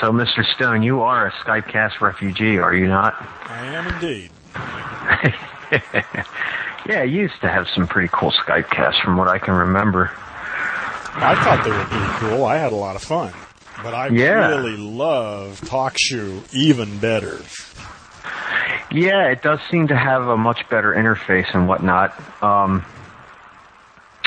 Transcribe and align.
So, 0.00 0.12
Mr. 0.12 0.44
Stone, 0.54 0.82
you 0.82 1.00
are 1.00 1.26
a 1.26 1.32
Skypecast 1.32 2.00
refugee, 2.00 2.58
are 2.58 2.74
you 2.74 2.86
not? 2.86 3.14
I 3.48 3.64
am 3.66 3.86
indeed. 3.94 4.30
yeah, 6.86 7.02
you 7.02 7.22
used 7.22 7.40
to 7.40 7.48
have 7.48 7.66
some 7.74 7.86
pretty 7.88 8.08
cool 8.12 8.30
Skypecasts 8.32 9.02
from 9.02 9.16
what 9.16 9.28
I 9.28 9.38
can 9.38 9.54
remember. 9.54 10.10
I 11.14 11.34
thought 11.42 11.64
they 11.64 11.70
were 11.70 11.84
pretty 11.84 12.36
cool. 12.36 12.44
I 12.44 12.58
had 12.58 12.72
a 12.72 12.76
lot 12.76 12.94
of 12.94 13.02
fun. 13.02 13.32
But 13.82 13.94
I 13.94 14.08
Yeah. 14.08 14.48
really 14.48 14.76
love 14.76 15.60
TalkShoe 15.62 16.54
even 16.54 16.98
better. 16.98 17.40
Yeah, 18.90 19.28
it 19.28 19.42
does 19.42 19.60
seem 19.70 19.88
to 19.88 19.96
have 19.96 20.28
a 20.28 20.36
much 20.36 20.68
better 20.68 20.92
interface 20.92 21.52
and 21.54 21.66
whatnot. 21.68 22.14
Um, 22.42 22.84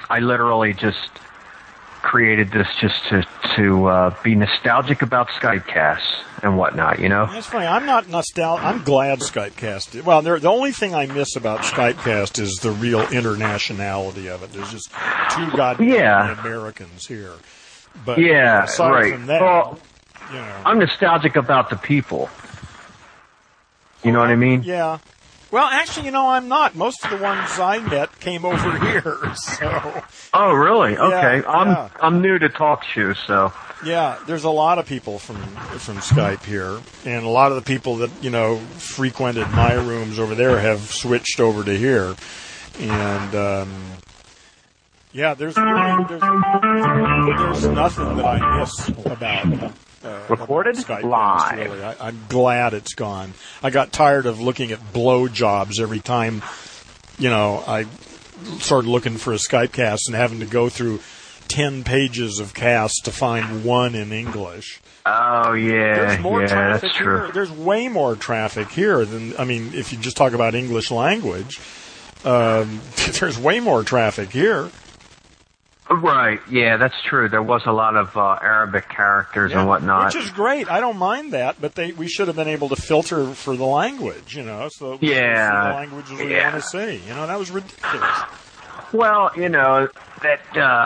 I 0.09 0.19
literally 0.19 0.73
just 0.73 1.09
created 2.09 2.51
this 2.51 2.67
just 2.81 3.03
to 3.09 3.23
to 3.55 3.85
uh, 3.85 4.15
be 4.23 4.33
nostalgic 4.33 5.03
about 5.03 5.27
Skypecasts 5.29 6.23
and 6.41 6.57
whatnot. 6.57 6.97
You 6.99 7.07
know? 7.09 7.27
That's 7.31 7.45
funny. 7.45 7.67
I'm 7.67 7.85
not 7.85 8.07
nostalgic. 8.09 8.65
I'm 8.65 8.83
glad 8.83 9.19
Skypecast. 9.19 9.91
did- 9.91 10.05
Well, 10.05 10.21
the 10.23 10.49
only 10.49 10.71
thing 10.71 10.95
I 10.95 11.05
miss 11.05 11.35
about 11.35 11.59
Skypecast 11.59 12.39
is 12.39 12.55
the 12.55 12.71
real 12.71 13.01
internationality 13.01 14.27
of 14.33 14.41
it. 14.41 14.51
There's 14.53 14.71
just 14.71 14.89
two 15.35 15.51
goddamn 15.55 15.87
Yeah. 15.89 16.39
Americans 16.41 17.05
here. 17.05 17.33
But 18.05 18.17
Yeah, 18.17 18.63
aside 18.63 18.89
right. 18.91 19.13
from 19.13 19.27
that, 19.27 19.41
Well, 19.41 19.77
you 20.31 20.37
know, 20.39 20.55
I'm 20.65 20.79
nostalgic 20.79 21.35
about 21.35 21.69
the 21.69 21.75
people. 21.75 22.29
You 24.03 24.11
know 24.13 24.19
what 24.19 24.29
I 24.29 24.35
mean? 24.35 24.63
yeah. 24.63 24.97
Well, 25.51 25.65
actually, 25.65 26.05
you 26.05 26.11
know, 26.11 26.27
I'm 26.29 26.47
not. 26.47 26.75
Most 26.75 27.03
of 27.03 27.09
the 27.09 27.17
ones 27.17 27.59
I 27.59 27.79
met 27.79 28.19
came 28.19 28.45
over 28.45 28.79
here, 28.85 29.17
so 29.35 30.03
Oh, 30.33 30.53
really? 30.53 30.95
Okay. 30.97 31.43
I'm 31.47 31.67
yeah. 31.67 31.89
I'm 31.99 32.21
new 32.21 32.37
to 32.37 32.49
TalkShoe, 32.49 33.15
so 33.25 33.51
yeah. 33.83 34.19
There's 34.27 34.43
a 34.43 34.49
lot 34.51 34.77
of 34.77 34.85
people 34.85 35.17
from 35.17 35.37
from 35.79 35.97
Skype 35.97 36.43
here, 36.43 36.79
and 37.05 37.25
a 37.25 37.29
lot 37.29 37.51
of 37.51 37.55
the 37.55 37.63
people 37.63 37.97
that 37.97 38.11
you 38.21 38.29
know 38.29 38.57
frequented 38.77 39.49
my 39.51 39.73
rooms 39.73 40.19
over 40.19 40.35
there 40.35 40.59
have 40.59 40.81
switched 40.81 41.39
over 41.39 41.63
to 41.63 41.75
here, 41.75 42.15
and 42.79 43.35
um, 43.35 43.73
yeah, 45.13 45.33
there's 45.33 45.55
there's, 45.55 46.21
there's 46.21 47.67
nothing 47.67 48.17
that 48.17 48.25
I 48.25 48.59
miss 48.59 48.89
about. 48.89 49.73
Uh, 50.03 50.25
Recorded 50.29 50.75
Skype, 50.75 51.03
live. 51.03 51.57
Really. 51.57 51.83
I, 51.83 52.07
I'm 52.07 52.19
glad 52.29 52.73
it's 52.73 52.93
gone. 52.93 53.33
I 53.61 53.69
got 53.69 53.91
tired 53.91 54.25
of 54.25 54.39
looking 54.39 54.71
at 54.71 54.93
blow 54.93 55.27
jobs 55.27 55.79
every 55.79 55.99
time, 55.99 56.41
you 57.17 57.29
know, 57.29 57.63
I 57.67 57.85
started 58.59 58.89
looking 58.89 59.17
for 59.17 59.33
a 59.33 59.37
Skype 59.37 59.73
cast 59.73 60.07
and 60.07 60.15
having 60.15 60.39
to 60.39 60.45
go 60.45 60.69
through 60.69 61.01
10 61.49 61.83
pages 61.83 62.39
of 62.39 62.53
casts 62.53 63.01
to 63.01 63.11
find 63.11 63.65
one 63.65 63.95
in 63.95 64.13
English. 64.13 64.79
Oh 65.05 65.53
yeah, 65.53 65.95
There's 65.95 66.19
more 66.19 66.41
yeah, 66.41 66.47
traffic 66.47 66.81
that's 66.83 66.95
true. 66.95 67.23
here. 67.23 67.31
There's 67.33 67.51
way 67.51 67.87
more 67.87 68.15
traffic 68.15 68.69
here 68.69 69.03
than, 69.03 69.35
I 69.37 69.43
mean, 69.43 69.73
if 69.73 69.91
you 69.91 69.97
just 69.97 70.15
talk 70.15 70.33
about 70.33 70.55
English 70.55 70.91
language, 70.91 71.59
um, 72.23 72.79
there's 73.19 73.37
way 73.39 73.59
more 73.59 73.83
traffic 73.83 74.31
here. 74.31 74.69
Right, 75.91 76.39
yeah, 76.51 76.77
that's 76.77 77.01
true. 77.01 77.29
There 77.29 77.41
was 77.41 77.63
a 77.65 77.71
lot 77.71 77.95
of 77.95 78.15
uh, 78.15 78.37
Arabic 78.41 78.89
characters 78.89 79.51
Yeah, 79.51 79.61
and 79.61 79.67
whatnot. 79.67 80.13
Which 80.13 80.23
is 80.23 80.29
great. 80.29 80.69
I 80.69 80.79
don't 80.81 80.97
mind 80.97 81.33
that, 81.33 81.59
but 81.59 81.73
they 81.73 81.93
we 81.93 82.07
should 82.07 82.27
have 82.27 82.35
been 82.35 82.47
able 82.47 82.69
to 82.69 82.75
filter 82.75 83.33
for 83.33 83.55
the 83.55 83.65
language, 83.65 84.35
you 84.35 84.43
know, 84.43 84.69
so 84.69 84.99
Yeah, 85.01 85.69
the 85.69 85.73
languages 85.75 86.11
we 86.19 86.31
yeah. 86.35 86.51
want 86.51 86.63
to 86.63 86.69
see. 86.69 87.01
You 87.07 87.15
know, 87.15 87.25
that 87.25 87.39
was 87.39 87.49
ridiculous. 87.49 88.07
Well, 88.93 89.31
you 89.35 89.49
know 89.49 89.87
that 90.21 90.39
uh, 90.55 90.85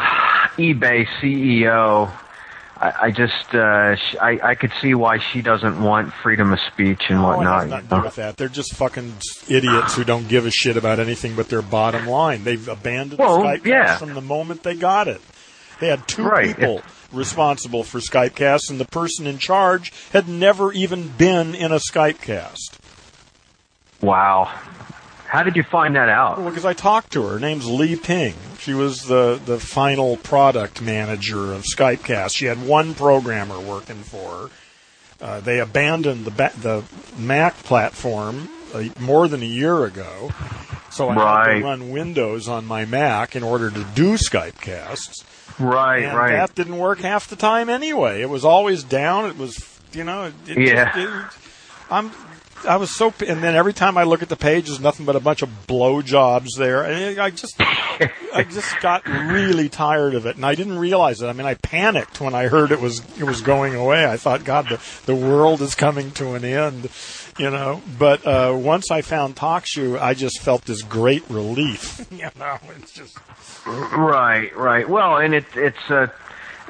eBay 0.58 1.06
CEO. 1.22 2.10
I, 2.84 2.94
I 3.04 3.12
just 3.12 3.56
uh, 3.56 3.96
I, 4.22 4.40
I 4.44 4.56
could 4.56 4.72
see 4.82 4.94
why 4.94 5.20
she 5.20 5.42
doesn't 5.42 5.82
want 5.82 6.12
freedom 6.22 6.52
of 6.52 6.60
speech 6.74 7.04
and 7.10 7.20
Oh, 7.20 7.32
it 7.32 7.38
whatnot. 7.38 7.62
has 7.62 7.70
nothing 7.70 7.84
you 7.86 7.90
to 7.90 7.96
do 7.96 8.02
with 8.04 8.16
that. 8.18 8.38
They're 8.38 8.50
just 8.50 8.74
fucking 8.76 9.14
idiots 9.48 9.96
who 9.96 10.04
don't 10.04 10.28
give 10.28 10.46
a 10.46 10.52
shit 10.52 10.76
about 10.76 11.00
anything 11.00 11.36
but 11.36 11.48
their 11.50 11.62
bottom 11.62 12.06
line. 12.08 12.44
They've 12.44 12.68
abandoned 12.68 13.20
Well, 13.20 13.40
Skypecast 13.40 13.66
yeah. 13.66 13.98
from 13.98 14.14
the 14.16 14.22
moment 14.22 14.64
they 14.64 14.76
got 14.76 15.08
it. 15.08 15.22
They 15.80 15.88
had 15.88 16.08
two 16.08 16.24
Right. 16.26 16.56
people 16.56 16.82
responsible 17.14 17.84
for 17.84 18.00
Skypecast, 18.00 18.70
and 18.70 18.80
the 18.80 18.86
person 18.86 19.28
in 19.28 19.38
charge 19.38 19.94
had 20.12 20.28
never 20.28 20.74
even 20.74 21.08
been 21.10 21.56
in 21.56 21.72
a 21.72 21.80
Skypecast. 21.80 22.80
Wow, 24.02 24.52
how 25.34 25.42
did 25.42 25.56
you 25.56 25.64
find 25.64 25.96
that 25.96 26.10
out? 26.10 26.38
Well, 26.38 26.50
because 26.50 26.64
I 26.64 26.74
talked 26.74 27.14
to 27.14 27.24
her. 27.24 27.30
Her 27.34 27.40
name's 27.40 27.66
Lee 27.68 27.96
Ping. 27.96 28.36
She 28.60 28.76
was 28.76 29.06
the, 29.06 29.42
the 29.44 29.60
final 29.60 30.16
product 30.18 30.80
manager 30.80 31.52
of 31.54 31.64
Skypecast. 31.64 32.36
She 32.36 32.46
had 32.46 32.64
one 32.66 32.94
programmer 32.94 33.60
working 33.60 34.04
for 34.04 34.30
her. 34.32 34.50
Uh, 35.20 35.40
they 35.40 35.60
abandoned 35.60 36.26
the 36.26 36.32
ba- 36.32 36.54
the 36.62 36.84
Mac 37.18 37.56
platform 37.64 38.48
uh, 38.76 38.84
more 39.00 39.28
than 39.28 39.42
a 39.42 39.46
year 39.48 39.86
ago, 39.86 40.30
so 40.92 41.10
I 41.10 41.48
had 41.50 41.54
to 41.60 41.64
run 41.64 41.90
Windows 41.92 42.48
on 42.48 42.66
my 42.68 42.86
Mac 42.86 43.36
in 43.36 43.42
order 43.42 43.72
to 43.72 43.84
do 43.96 44.14
Skypecasts. 44.14 45.24
Right, 45.60 46.04
And 46.04 46.16
right. 46.18 46.32
that 46.34 46.54
didn't 46.54 46.78
work 46.78 47.00
half 47.00 47.28
the 47.28 47.36
time 47.36 47.70
anyway. 47.70 48.22
It 48.22 48.30
was 48.30 48.46
always 48.46 48.84
down. 48.84 49.26
It 49.30 49.38
was, 49.38 49.58
you 49.94 50.04
know, 50.04 50.26
it, 50.26 50.34
it 50.48 50.68
Yeah. 50.68 50.86
just- 50.94 50.98
it- 50.98 51.40
I'm, 51.92 52.12
I 52.66 52.78
was 52.78 52.96
so, 52.96 53.14
and 53.28 53.44
then 53.44 53.56
every 53.56 53.74
time 53.74 53.98
I 53.98 54.04
look 54.04 54.22
at 54.22 54.30
the 54.30 54.36
page, 54.36 54.68
there's 54.68 54.80
nothing 54.80 55.06
but 55.06 55.16
a 55.16 55.20
bunch 55.20 55.42
of 55.42 55.50
blowjobs 55.68 56.50
there. 56.58 56.84
And 56.84 57.20
I 57.20 57.30
just, 57.30 57.56
I 57.60 58.46
just 58.50 58.80
got 58.82 59.06
really 59.06 59.70
tired 59.70 60.16
of 60.16 60.26
it, 60.26 60.36
and 60.36 60.46
I 60.46 60.56
didn't 60.56 60.80
realize 60.80 61.22
it. 61.22 61.28
I 61.28 61.34
mean, 61.34 61.46
I 61.48 61.56
panicked 61.56 62.22
when 62.22 62.34
I 62.34 62.48
heard 62.48 62.72
it 62.72 62.80
was 62.80 63.00
it 63.20 63.24
was 63.24 63.42
going 63.42 63.76
away. 63.76 64.06
I 64.06 64.18
thought, 64.18 64.44
God, 64.44 64.70
the 64.70 64.80
the 65.06 65.16
world 65.16 65.62
is 65.62 65.76
coming 65.76 66.12
to 66.12 66.34
an 66.34 66.46
end, 66.46 66.90
you 67.38 67.50
know. 67.50 67.82
But 68.00 68.26
uh, 68.26 68.56
once 68.56 68.92
I 68.92 69.02
found 69.02 69.36
TalkShoe, 69.36 70.00
I 70.00 70.14
just 70.14 70.42
felt 70.42 70.66
this 70.66 70.82
great 70.82 71.24
relief. 71.30 72.06
You 72.14 72.30
know, 72.40 72.58
it's 72.78 72.92
just. 72.92 73.18
Right, 73.66 74.56
right. 74.56 74.88
Well, 74.88 75.18
and 75.18 75.34
it, 75.34 75.46
it's 75.56 75.90
uh, 75.90 76.08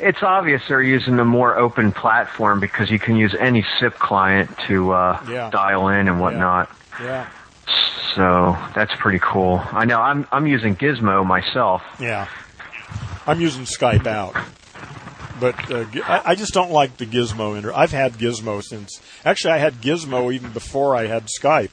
it's 0.03 0.22
obvious 0.24 0.62
they're 0.68 0.81
using 0.81 1.19
a 1.19 1.25
more 1.25 1.58
open 1.58 1.91
platform 1.91 2.59
because 2.59 2.90
you 2.91 3.00
can 3.00 3.16
use 3.16 3.36
any 3.40 3.66
SIP 3.80 3.96
client 4.00 4.50
to 4.68 4.91
uh, 4.91 5.24
Yeah. 5.30 5.50
dial 5.50 5.88
in 5.90 6.08
and 6.08 6.19
whatnot. 6.19 6.69
Yeah. 7.02 7.28
So 8.16 8.58
that's 8.75 8.94
pretty 9.00 9.19
cool. 9.19 9.62
I 9.72 9.86
know 9.86 10.00
I'm 10.00 10.28
I'm 10.31 10.46
using 10.46 10.75
Gizmo 10.75 11.25
myself. 11.25 11.81
Yeah. 12.00 12.28
I'm 13.25 13.40
using 13.42 13.63
Skype 13.63 14.06
out. 14.06 14.36
But 15.40 15.72
uh, 15.72 15.86
I, 16.06 16.22
I 16.31 16.36
just 16.36 16.53
don't 16.53 16.72
like 16.72 16.97
the 16.97 17.06
Gizmo. 17.06 17.58
Inter- 17.58 17.74
I've 17.74 17.92
had 17.92 18.13
Gizmo 18.13 18.62
since. 18.63 19.02
Actually, 19.25 19.53
I 19.53 19.58
had 19.58 19.75
Gizmo 19.81 20.31
even 20.34 20.52
before 20.52 20.96
I 20.96 21.08
had 21.08 21.25
Skype. 21.25 21.72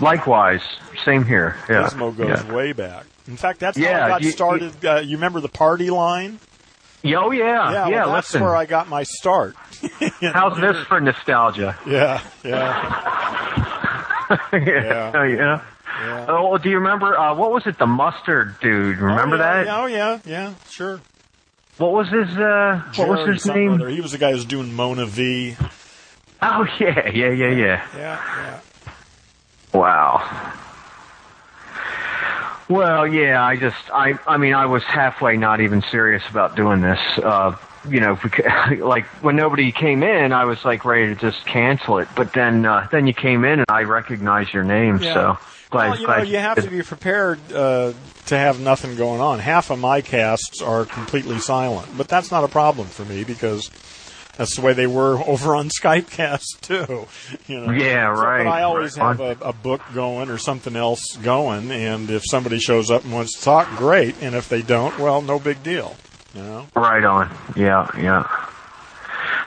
Likewise, 0.00 0.62
same 1.04 1.24
here. 1.24 1.56
Yeah. 1.68 1.84
Gizmo 1.88 2.16
goes 2.16 2.42
yeah. 2.44 2.52
way 2.52 2.72
back. 2.72 3.04
In 3.28 3.36
fact, 3.36 3.60
that's 3.60 3.76
how 3.78 3.84
Yeah, 3.84 4.06
I 4.06 4.08
got 4.08 4.22
you- 4.22 4.30
started. 4.30 4.84
Uh, 4.84 4.96
you 4.96 5.16
remember 5.16 5.40
the 5.40 5.48
party 5.48 5.90
line? 5.90 6.40
Yeah, 7.02 7.18
Oh 7.18 7.30
yeah, 7.30 7.44
yeah, 7.44 7.88
yeah. 7.88 8.04
well, 8.04 8.14
that's 8.14 8.28
listen, 8.28 8.42
where 8.42 8.54
I 8.54 8.66
got 8.66 8.88
my 8.88 9.04
start. 9.04 9.56
how's 10.20 10.60
this 10.60 10.76
for 10.86 11.00
nostalgia? 11.00 11.78
Yeah, 11.86 12.22
yeah, 12.44 12.50
yeah. 14.52 15.12
Oh, 15.14 15.22
yeah. 15.22 15.62
yeah. 16.02 16.26
Oh, 16.28 16.58
do 16.58 16.68
you 16.68 16.76
remember 16.76 17.16
uh, 17.18 17.34
what 17.34 17.52
was 17.52 17.66
it? 17.66 17.78
The 17.78 17.86
mustard 17.86 18.60
dude. 18.60 18.98
Remember 18.98 19.36
oh, 19.36 19.38
yeah, 19.38 19.64
that? 19.64 19.80
Oh 19.80 19.86
yeah, 19.86 20.18
yeah, 20.26 20.54
sure. 20.68 21.00
What 21.78 21.92
was 21.92 22.08
his 22.10 22.36
uh 22.36 22.82
what 22.96 23.08
was 23.08 23.26
his 23.26 23.46
name? 23.46 23.72
other. 23.72 23.88
He 23.88 24.02
was 24.02 24.12
the 24.12 24.18
guy 24.18 24.32
who's 24.32 24.44
doing 24.44 24.70
MonaVie. 24.70 25.56
Oh 26.42 26.66
yeah, 26.80 27.08
yeah, 27.08 27.30
yeah, 27.30 27.50
yeah. 27.50 27.86
Yeah, 27.96 28.20
yeah. 28.36 28.60
Wow. 29.72 30.52
Well, 32.70 33.06
yeah, 33.06 33.44
I 33.44 33.56
just 33.56 33.90
I 33.92 34.18
I 34.26 34.36
mean 34.36 34.54
I 34.54 34.66
was 34.66 34.82
halfway 34.84 35.36
not 35.36 35.60
even 35.60 35.82
serious 35.90 36.22
about 36.30 36.56
doing 36.56 36.80
this. 36.80 37.00
Uh 37.18 37.56
you 37.88 38.00
know, 38.00 38.18
like 38.78 39.06
when 39.22 39.36
nobody 39.36 39.72
came 39.72 40.02
in, 40.02 40.32
I 40.32 40.44
was 40.44 40.64
like 40.64 40.84
ready 40.84 41.14
to 41.14 41.20
just 41.20 41.44
cancel 41.46 41.98
it. 41.98 42.08
But 42.14 42.32
then, 42.32 42.66
uh, 42.66 42.88
then 42.90 43.06
you 43.06 43.14
came 43.14 43.44
in 43.44 43.60
and 43.60 43.66
I 43.68 43.82
recognized 43.82 44.52
your 44.52 44.64
name. 44.64 45.00
Yeah. 45.00 45.14
So, 45.14 45.38
glad, 45.70 45.90
well, 45.90 46.00
you 46.00 46.06
know, 46.06 46.22
you 46.22 46.38
have 46.38 46.62
to 46.62 46.70
be 46.70 46.82
prepared 46.82 47.38
uh, 47.52 47.92
to 48.26 48.38
have 48.38 48.60
nothing 48.60 48.96
going 48.96 49.20
on. 49.20 49.38
Half 49.38 49.70
of 49.70 49.78
my 49.78 50.00
casts 50.02 50.60
are 50.60 50.84
completely 50.84 51.38
silent, 51.38 51.88
but 51.96 52.08
that's 52.08 52.30
not 52.30 52.44
a 52.44 52.48
problem 52.48 52.86
for 52.88 53.04
me 53.04 53.24
because 53.24 53.70
that's 54.40 54.56
the 54.56 54.62
way 54.62 54.72
they 54.72 54.86
were 54.86 55.18
over 55.28 55.54
on 55.54 55.68
Skypecast 55.68 56.62
too. 56.62 57.06
You 57.46 57.60
know. 57.60 57.72
Yeah, 57.72 58.14
So, 58.14 58.22
right. 58.22 58.44
But 58.44 58.50
I 58.50 58.62
always 58.62 58.96
Right. 58.96 59.08
have 59.18 59.20
a, 59.42 59.48
a 59.48 59.52
book 59.52 59.82
going 59.92 60.30
or 60.30 60.38
something 60.38 60.76
else 60.76 61.16
going, 61.22 61.70
and 61.70 62.08
if 62.10 62.22
somebody 62.24 62.58
shows 62.58 62.90
up 62.90 63.04
and 63.04 63.12
wants 63.12 63.36
to 63.38 63.44
talk, 63.44 63.68
great. 63.76 64.14
And 64.22 64.34
if 64.34 64.48
they 64.48 64.62
don't, 64.62 64.98
well, 64.98 65.20
no 65.20 65.38
big 65.38 65.62
deal. 65.62 65.94
You 66.34 66.42
know. 66.42 66.66
Right 66.74 67.04
on. 67.04 67.28
Yeah, 67.54 67.86
yeah. 67.98 68.26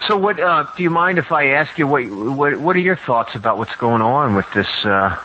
So, 0.08 0.16
what 0.16 0.40
uh, 0.40 0.68
do 0.78 0.84
you 0.84 0.92
mind 0.92 1.18
if 1.18 1.32
I 1.32 1.48
ask 1.54 1.76
you 1.80 1.88
what 1.88 2.06
what 2.12 2.58
what 2.58 2.76
are 2.76 2.80
your 2.80 2.96
thoughts 2.98 3.34
about 3.34 3.58
what's 3.58 3.76
going 3.78 4.04
on 4.04 4.36
with 4.36 4.46
this? 4.54 4.68
Uh, 4.86 5.18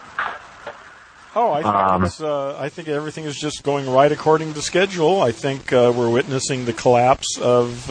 Oh, 1.36 1.52
I 1.52 1.62
think 1.62 1.74
Um, 1.74 2.04
it's, 2.04 2.20
uh, 2.20 2.56
I 2.58 2.68
think 2.70 2.88
everything 2.88 3.24
is 3.24 3.36
just 3.36 3.62
going 3.62 3.88
right 3.88 4.10
according 4.10 4.54
to 4.54 4.62
schedule. 4.62 5.20
I 5.22 5.30
think 5.30 5.72
uh, 5.72 5.92
we're 5.94 6.08
witnessing 6.10 6.64
the 6.64 6.72
collapse 6.72 7.38
of 7.38 7.88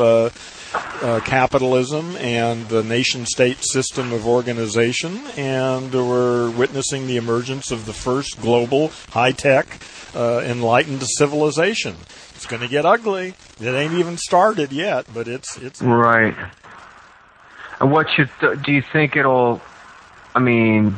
uh, 0.74 1.20
capitalism 1.24 2.16
and 2.18 2.68
the 2.70 2.84
nation 2.84 3.26
state 3.26 3.64
system 3.64 4.12
of 4.12 4.28
organization, 4.28 5.18
and 5.38 5.94
we're 5.94 6.50
witnessing 6.52 7.08
the 7.08 7.18
emergence 7.18 7.72
of 7.72 7.86
the 7.86 7.94
first 7.94 8.42
global 8.42 8.90
high 9.10 9.32
tech 9.32 9.80
uh, 10.16 10.42
enlightened 10.44 11.04
civilization. 11.04 11.96
It's 12.36 12.46
going 12.46 12.62
to 12.62 12.68
get 12.68 12.86
ugly. 12.86 13.36
It 13.60 13.72
ain't 13.72 13.94
even 13.94 14.18
started 14.18 14.72
yet, 14.72 15.06
but 15.14 15.28
it's 15.28 15.58
it's 15.58 15.82
right. 15.82 16.36
And 17.80 17.92
what 17.92 18.08
should 18.16 18.30
do 18.64 18.72
you 18.72 18.82
think 18.82 19.16
it'll? 19.16 19.62
I 20.36 20.40
mean, 20.40 20.96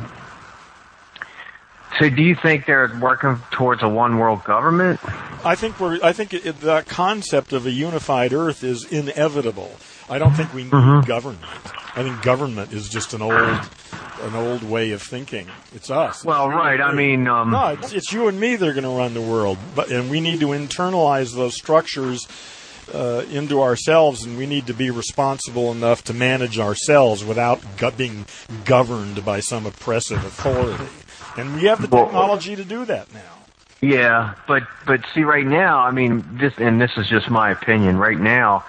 so 1.99 2.09
do 2.09 2.21
you 2.21 2.35
think 2.35 2.65
they're 2.65 2.97
working 3.01 3.37
towards 3.51 3.83
a 3.83 3.89
one 3.89 4.17
world 4.17 4.43
government? 4.45 4.99
I 5.45 5.55
think 5.55 5.79
we're. 5.79 5.99
I 6.01 6.13
think 6.13 6.33
it, 6.33 6.61
the 6.61 6.83
concept 6.87 7.51
of 7.51 7.65
a 7.65 7.71
unified 7.71 8.33
Earth 8.33 8.63
is 8.63 8.85
inevitable. 8.85 9.71
I 10.09 10.17
don't 10.17 10.33
think 10.33 10.53
we 10.53 10.63
need 10.63 10.71
mm-hmm. 10.71 11.05
government. 11.05 11.43
I 11.95 12.03
think 12.03 12.21
government 12.21 12.71
is 12.71 12.87
just 12.87 13.13
an 13.13 13.21
old, 13.21 13.33
an 13.33 14.35
old 14.35 14.63
way 14.63 14.91
of 14.91 15.01
thinking. 15.01 15.47
It's 15.75 15.91
us. 15.91 16.23
Well, 16.23 16.49
right. 16.49 16.79
I 16.79 16.93
mean, 16.93 17.27
um, 17.27 17.51
no, 17.51 17.67
it's, 17.67 17.91
it's 17.91 18.13
you 18.13 18.27
and 18.27 18.39
me 18.39 18.55
that 18.55 18.67
are 18.67 18.73
going 18.73 18.83
to 18.83 18.89
run 18.89 19.13
the 19.13 19.21
world, 19.21 19.57
but 19.75 19.91
and 19.91 20.09
we 20.09 20.21
need 20.21 20.39
to 20.39 20.47
internalize 20.47 21.35
those 21.35 21.55
structures 21.55 22.25
uh, 22.93 23.23
into 23.29 23.61
ourselves, 23.61 24.23
and 24.23 24.37
we 24.37 24.45
need 24.45 24.67
to 24.67 24.73
be 24.73 24.89
responsible 24.89 25.71
enough 25.71 26.03
to 26.05 26.13
manage 26.13 26.59
ourselves 26.59 27.25
without 27.25 27.61
being 27.97 28.25
governed 28.65 29.25
by 29.25 29.41
some 29.41 29.65
oppressive 29.65 30.23
authority. 30.23 30.85
And 31.39 31.55
we 31.55 31.63
have 31.63 31.81
the 31.81 31.87
technology 31.87 32.55
to 32.55 32.63
do 32.63 32.85
that 32.85 33.13
now. 33.13 33.21
Yeah, 33.81 34.35
but 34.47 34.63
but 34.85 35.01
see, 35.13 35.23
right 35.23 35.45
now, 35.45 35.79
I 35.79 35.91
mean, 35.91 36.37
this 36.37 36.53
and 36.57 36.81
this 36.81 36.91
is 36.97 37.07
just 37.07 37.29
my 37.29 37.51
opinion. 37.51 37.97
Right 37.97 38.19
now, 38.19 38.65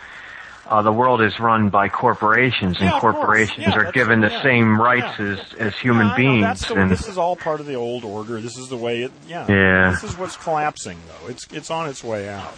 uh, 0.68 0.82
the 0.82 0.92
world 0.92 1.20
is 1.20 1.40
run 1.40 1.68
by 1.68 1.88
corporations, 1.88 2.76
and 2.78 2.90
yeah, 2.90 3.00
corporations 3.00 3.66
yeah, 3.66 3.74
are 3.74 3.90
given 3.90 4.20
the 4.20 4.30
yeah, 4.30 4.42
same 4.42 4.80
rights 4.80 5.18
as 5.18 5.40
as 5.58 5.76
human 5.76 6.14
beings. 6.14 6.60
The, 6.60 6.74
and 6.74 6.90
this 6.90 7.08
is 7.08 7.18
all 7.18 7.34
part 7.34 7.58
of 7.58 7.66
the 7.66 7.74
old 7.74 8.04
order. 8.04 8.40
This 8.40 8.56
is 8.56 8.68
the 8.68 8.76
way 8.76 9.02
it. 9.02 9.10
Yeah. 9.26 9.46
Yeah. 9.48 9.90
This 9.90 10.04
is 10.04 10.16
what's 10.16 10.36
collapsing, 10.36 10.98
though. 11.08 11.28
It's 11.28 11.46
it's 11.52 11.72
on 11.72 11.88
its 11.88 12.04
way 12.04 12.28
out 12.28 12.54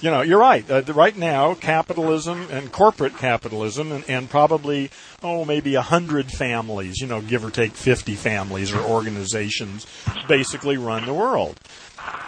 you 0.00 0.10
know, 0.10 0.22
you're 0.22 0.38
right. 0.38 0.68
Uh, 0.70 0.82
right 0.92 1.16
now, 1.16 1.54
capitalism 1.54 2.46
and 2.50 2.70
corporate 2.72 3.16
capitalism, 3.16 3.92
and, 3.92 4.04
and 4.08 4.30
probably 4.30 4.90
oh 5.22 5.44
maybe 5.44 5.74
a 5.74 5.82
hundred 5.82 6.30
families, 6.30 7.00
you 7.00 7.06
know, 7.06 7.20
give 7.20 7.44
or 7.44 7.50
take 7.50 7.72
fifty 7.72 8.14
families 8.14 8.72
or 8.72 8.80
organizations, 8.80 9.86
basically 10.28 10.76
run 10.76 11.06
the 11.06 11.14
world, 11.14 11.58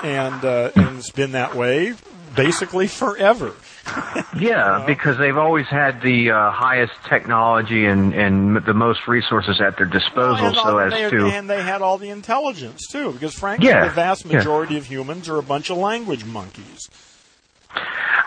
and 0.03 0.45
uh, 0.45 0.71
and 0.75 0.99
it's 0.99 1.11
been 1.11 1.33
that 1.33 1.55
way 1.55 1.95
basically 2.35 2.87
forever. 2.87 3.55
yeah, 4.39 4.85
because 4.87 5.19
they've 5.19 5.37
always 5.37 5.67
had 5.67 6.03
the 6.03 6.31
uh, 6.31 6.51
highest 6.51 6.93
technology 7.09 7.87
and, 7.87 8.15
and 8.15 8.65
the 8.65 8.75
most 8.75 9.09
resources 9.09 9.61
at 9.61 9.77
their 9.77 9.87
disposal, 9.87 10.53
well, 10.53 10.55
so 10.55 10.79
as 10.79 10.93
they, 10.93 11.11
to 11.11 11.27
and 11.27 11.49
they 11.49 11.63
had 11.63 11.83
all 11.83 11.99
the 11.99 12.11
intelligence 12.11 12.87
too. 12.91 13.13
Because 13.13 13.35
frankly, 13.35 13.69
yeah, 13.69 13.89
the 13.89 13.95
vast 13.95 14.27
majority 14.27 14.75
yeah. 14.75 14.81
of 14.81 14.87
humans 14.87 15.29
are 15.29 15.39
a 15.39 15.43
bunch 15.43 15.71
of 15.71 15.79
language 15.79 16.25
monkeys. 16.25 16.89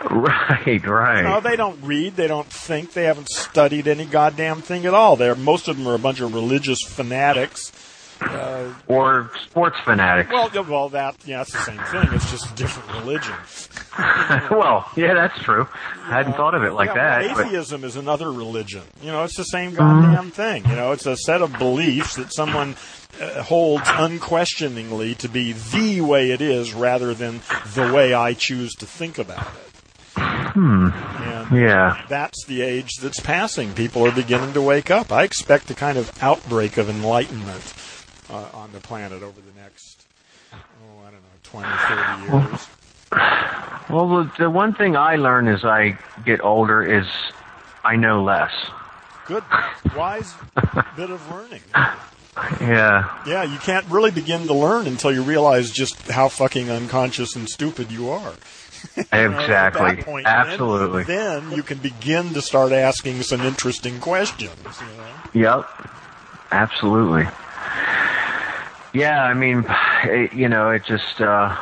Right, 0.09 0.85
right. 0.85 1.23
No, 1.23 1.39
they 1.39 1.55
don't 1.55 1.81
read. 1.83 2.15
They 2.15 2.27
don't 2.27 2.47
think. 2.47 2.93
They 2.93 3.03
haven't 3.03 3.29
studied 3.29 3.87
any 3.87 4.05
goddamn 4.05 4.61
thing 4.61 4.85
at 4.85 4.93
all. 4.93 5.15
They're 5.15 5.35
most 5.35 5.67
of 5.67 5.77
them 5.77 5.87
are 5.87 5.93
a 5.93 5.99
bunch 5.99 6.19
of 6.19 6.33
religious 6.33 6.79
fanatics. 6.87 7.71
Uh, 8.19 8.73
or 8.87 9.31
sports 9.43 9.77
fanatics. 9.83 10.29
Well, 10.31 10.49
well, 10.65 10.89
that 10.89 11.15
yeah, 11.25 11.41
it's 11.41 11.53
the 11.53 11.59
same 11.59 11.79
thing. 11.79 12.07
It's 12.13 12.29
just 12.29 12.51
a 12.51 12.55
different 12.55 12.91
religion. 12.99 13.33
well, 14.51 14.89
yeah, 14.95 15.13
that's 15.13 15.39
true. 15.39 15.67
I 16.03 16.17
hadn't 16.17 16.33
thought 16.33 16.53
of 16.53 16.63
it 16.63 16.73
like 16.73 16.89
yeah, 16.89 17.21
that. 17.21 17.35
Well, 17.35 17.47
atheism 17.47 17.81
but... 17.81 17.87
is 17.87 17.95
another 17.95 18.31
religion. 18.31 18.83
You 19.01 19.11
know, 19.11 19.23
it's 19.23 19.37
the 19.37 19.43
same 19.43 19.73
goddamn 19.73 20.29
mm. 20.29 20.33
thing. 20.33 20.65
You 20.65 20.75
know, 20.75 20.91
it's 20.91 21.05
a 21.05 21.17
set 21.17 21.41
of 21.41 21.57
beliefs 21.57 22.15
that 22.15 22.33
someone 22.33 22.75
uh, 23.19 23.41
holds 23.43 23.87
unquestioningly 23.87 25.15
to 25.15 25.29
be 25.29 25.53
the 25.53 26.01
way 26.01 26.31
it 26.31 26.41
is, 26.41 26.73
rather 26.73 27.13
than 27.13 27.41
the 27.73 27.91
way 27.93 28.13
I 28.13 28.33
choose 28.33 28.73
to 28.75 28.85
think 28.85 29.17
about 29.17 29.47
it. 29.47 29.70
Hmm. 30.53 30.89
And 30.93 31.57
yeah. 31.61 32.05
That's 32.09 32.45
the 32.45 32.61
age 32.61 32.89
that's 33.01 33.19
passing. 33.19 33.73
People 33.73 34.05
are 34.05 34.11
beginning 34.11 34.53
to 34.53 34.61
wake 34.61 34.91
up. 34.91 35.11
I 35.11 35.23
expect 35.23 35.69
a 35.71 35.73
kind 35.73 35.97
of 35.97 36.11
outbreak 36.21 36.77
of 36.77 36.89
enlightenment 36.89 37.73
uh, 38.29 38.47
on 38.53 38.71
the 38.71 38.79
planet 38.79 39.23
over 39.23 39.39
the 39.39 39.59
next, 39.59 40.05
oh, 40.53 40.57
I 41.01 41.11
don't 41.11 41.13
know, 41.13 41.29
20, 41.43 41.67
30 42.29 42.49
years. 42.49 42.67
Well, 43.89 44.07
the, 44.07 44.31
the 44.39 44.49
one 44.49 44.73
thing 44.73 44.95
I 44.95 45.15
learn 45.17 45.47
as 45.47 45.65
I 45.65 45.97
get 46.25 46.43
older 46.43 46.83
is 46.83 47.05
I 47.83 47.95
know 47.95 48.23
less. 48.23 48.53
Good. 49.25 49.43
Wise 49.95 50.33
bit 50.95 51.09
of 51.09 51.29
learning. 51.31 51.61
Yeah. 52.61 53.23
Yeah, 53.27 53.43
you 53.43 53.57
can't 53.59 53.85
really 53.87 54.11
begin 54.11 54.47
to 54.47 54.53
learn 54.53 54.87
until 54.87 55.11
you 55.11 55.23
realize 55.23 55.71
just 55.71 56.09
how 56.09 56.29
fucking 56.29 56.69
unconscious 56.69 57.35
and 57.35 57.49
stupid 57.49 57.91
you 57.91 58.09
are. 58.09 58.33
Exactly. 59.11 59.95
know, 59.97 60.03
point, 60.03 60.25
Absolutely. 60.25 61.03
Then, 61.03 61.49
then, 61.49 61.57
you 61.57 61.63
can 61.63 61.79
begin 61.79 62.33
to 62.33 62.41
start 62.41 62.71
asking 62.71 63.21
some 63.23 63.41
interesting 63.41 63.99
questions. 63.99 64.51
You 65.33 65.41
know? 65.43 65.59
Yep. 65.59 65.69
Absolutely. 66.51 67.27
Yeah, 68.93 69.23
I 69.23 69.33
mean, 69.33 69.65
it, 70.03 70.33
you 70.33 70.49
know, 70.49 70.69
it 70.71 70.83
just. 70.85 71.21
Uh, 71.21 71.55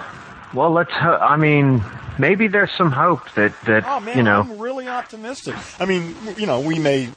well, 0.53 0.71
let's. 0.71 0.91
Ho- 0.91 1.19
I 1.21 1.37
mean, 1.37 1.83
maybe 2.17 2.47
there's 2.47 2.71
some 2.75 2.91
hope 2.91 3.31
that 3.35 3.53
that 3.65 3.83
oh, 3.85 3.99
man, 3.99 4.17
you 4.17 4.23
know. 4.23 4.41
I'm 4.41 4.57
really 4.57 4.87
optimistic. 4.87 5.55
I 5.79 5.85
mean, 5.85 6.15
you 6.37 6.47
know, 6.47 6.59
we 6.59 6.79
may 6.79 7.09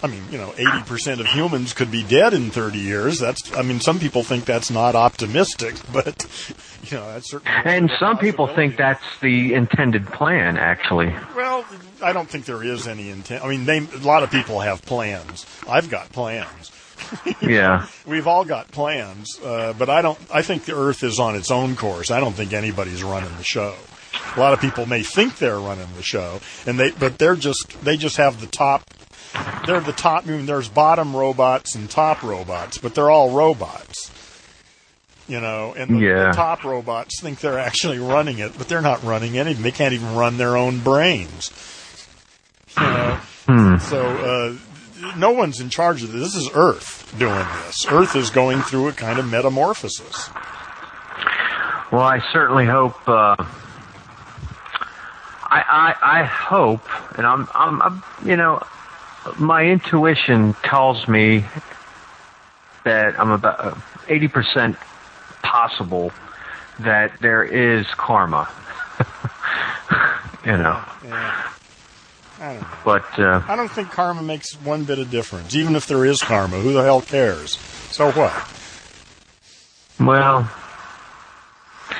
I 0.00 0.06
mean, 0.06 0.22
you 0.30 0.38
know, 0.38 0.50
80% 0.50 1.18
of 1.18 1.26
humans 1.26 1.72
could 1.72 1.90
be 1.90 2.04
dead 2.04 2.32
in 2.32 2.50
30 2.50 2.78
years. 2.78 3.18
That's, 3.18 3.52
I 3.56 3.62
mean, 3.62 3.80
some 3.80 3.98
people 3.98 4.22
think 4.22 4.44
that's 4.44 4.70
not 4.70 4.94
optimistic, 4.94 5.74
but, 5.92 6.26
you 6.84 6.96
know, 6.96 7.06
that's 7.12 7.30
certainly. 7.30 7.60
And 7.64 7.90
some 7.98 8.18
people 8.18 8.46
think 8.46 8.76
that's 8.76 9.02
the 9.20 9.54
intended 9.54 10.06
plan, 10.06 10.56
actually. 10.56 11.12
Well, 11.34 11.64
I 12.00 12.12
don't 12.12 12.28
think 12.28 12.44
there 12.44 12.62
is 12.62 12.86
any 12.86 13.10
intent. 13.10 13.44
I 13.44 13.48
mean, 13.48 13.64
they, 13.64 13.78
a 13.78 13.98
lot 13.98 14.22
of 14.22 14.30
people 14.30 14.60
have 14.60 14.82
plans. 14.82 15.46
I've 15.68 15.90
got 15.90 16.12
plans. 16.12 16.70
yeah. 17.42 17.86
We've 18.06 18.26
all 18.26 18.44
got 18.44 18.70
plans, 18.70 19.40
uh, 19.40 19.72
but 19.72 19.88
I 19.88 20.02
don't, 20.02 20.18
I 20.32 20.42
think 20.42 20.64
the 20.64 20.76
Earth 20.76 21.02
is 21.02 21.18
on 21.18 21.34
its 21.34 21.50
own 21.50 21.74
course. 21.74 22.10
I 22.12 22.20
don't 22.20 22.34
think 22.34 22.52
anybody's 22.52 23.02
running 23.02 23.36
the 23.36 23.44
show. 23.44 23.74
A 24.36 24.40
lot 24.40 24.52
of 24.52 24.60
people 24.60 24.86
may 24.86 25.02
think 25.02 25.38
they're 25.38 25.58
running 25.58 25.88
the 25.96 26.02
show, 26.02 26.40
and 26.66 26.78
they, 26.78 26.90
but 26.92 27.18
they're 27.18 27.36
just, 27.36 27.80
they 27.82 27.96
just 27.96 28.16
have 28.16 28.40
the 28.40 28.46
top 28.46 28.82
they're 29.66 29.80
the 29.80 29.92
top. 29.92 30.26
I 30.26 30.30
mean, 30.30 30.46
there's 30.46 30.68
bottom 30.68 31.14
robots 31.14 31.74
and 31.74 31.88
top 31.90 32.22
robots, 32.22 32.78
but 32.78 32.94
they're 32.94 33.10
all 33.10 33.30
robots. 33.30 34.10
You 35.28 35.40
know, 35.40 35.74
and 35.76 35.96
the, 35.96 36.06
yeah. 36.06 36.28
the 36.28 36.32
top 36.32 36.64
robots 36.64 37.20
think 37.20 37.40
they're 37.40 37.58
actually 37.58 37.98
running 37.98 38.38
it, 38.38 38.56
but 38.56 38.68
they're 38.68 38.80
not 38.80 39.02
running 39.02 39.36
anything. 39.36 39.62
They 39.62 39.72
can't 39.72 39.92
even 39.92 40.14
run 40.14 40.38
their 40.38 40.56
own 40.56 40.80
brains. 40.80 41.52
You 42.78 42.82
know, 42.84 43.20
hmm. 43.46 43.76
so 43.76 44.06
uh, 44.06 45.14
no 45.18 45.32
one's 45.32 45.60
in 45.60 45.68
charge 45.68 46.02
of 46.02 46.12
this. 46.12 46.32
This 46.32 46.36
is 46.36 46.50
Earth 46.54 47.14
doing 47.18 47.46
this. 47.66 47.86
Earth 47.90 48.16
is 48.16 48.30
going 48.30 48.62
through 48.62 48.88
a 48.88 48.92
kind 48.92 49.18
of 49.18 49.30
metamorphosis. 49.30 50.30
Well, 51.92 52.02
I 52.02 52.20
certainly 52.32 52.64
hope. 52.66 52.96
Uh, 53.06 53.36
I, 55.50 55.94
I 56.00 56.20
I 56.20 56.24
hope, 56.24 56.86
and 57.16 57.26
I'm 57.26 57.48
I'm, 57.54 57.82
I'm 57.82 58.02
you 58.24 58.36
know 58.36 58.62
my 59.38 59.64
intuition 59.64 60.54
tells 60.62 61.06
me 61.08 61.44
that 62.84 63.18
I'm 63.18 63.30
about 63.30 63.76
80% 64.06 64.76
possible 65.42 66.12
that 66.80 67.12
there 67.20 67.42
is 67.42 67.86
karma. 67.94 68.48
you 70.44 70.56
know. 70.56 70.82
Yeah. 71.04 71.50
I 72.40 72.52
don't 72.52 72.62
know. 72.62 72.68
But 72.84 73.18
uh, 73.18 73.42
I 73.48 73.56
don't 73.56 73.70
think 73.70 73.90
karma 73.90 74.22
makes 74.22 74.54
one 74.62 74.84
bit 74.84 74.98
of 74.98 75.10
difference. 75.10 75.54
Even 75.54 75.74
if 75.74 75.86
there 75.86 76.04
is 76.04 76.22
karma, 76.22 76.58
who 76.60 76.72
the 76.72 76.82
hell 76.82 77.00
cares? 77.00 77.56
So 77.90 78.12
what? 78.12 78.32
Well, 79.98 80.48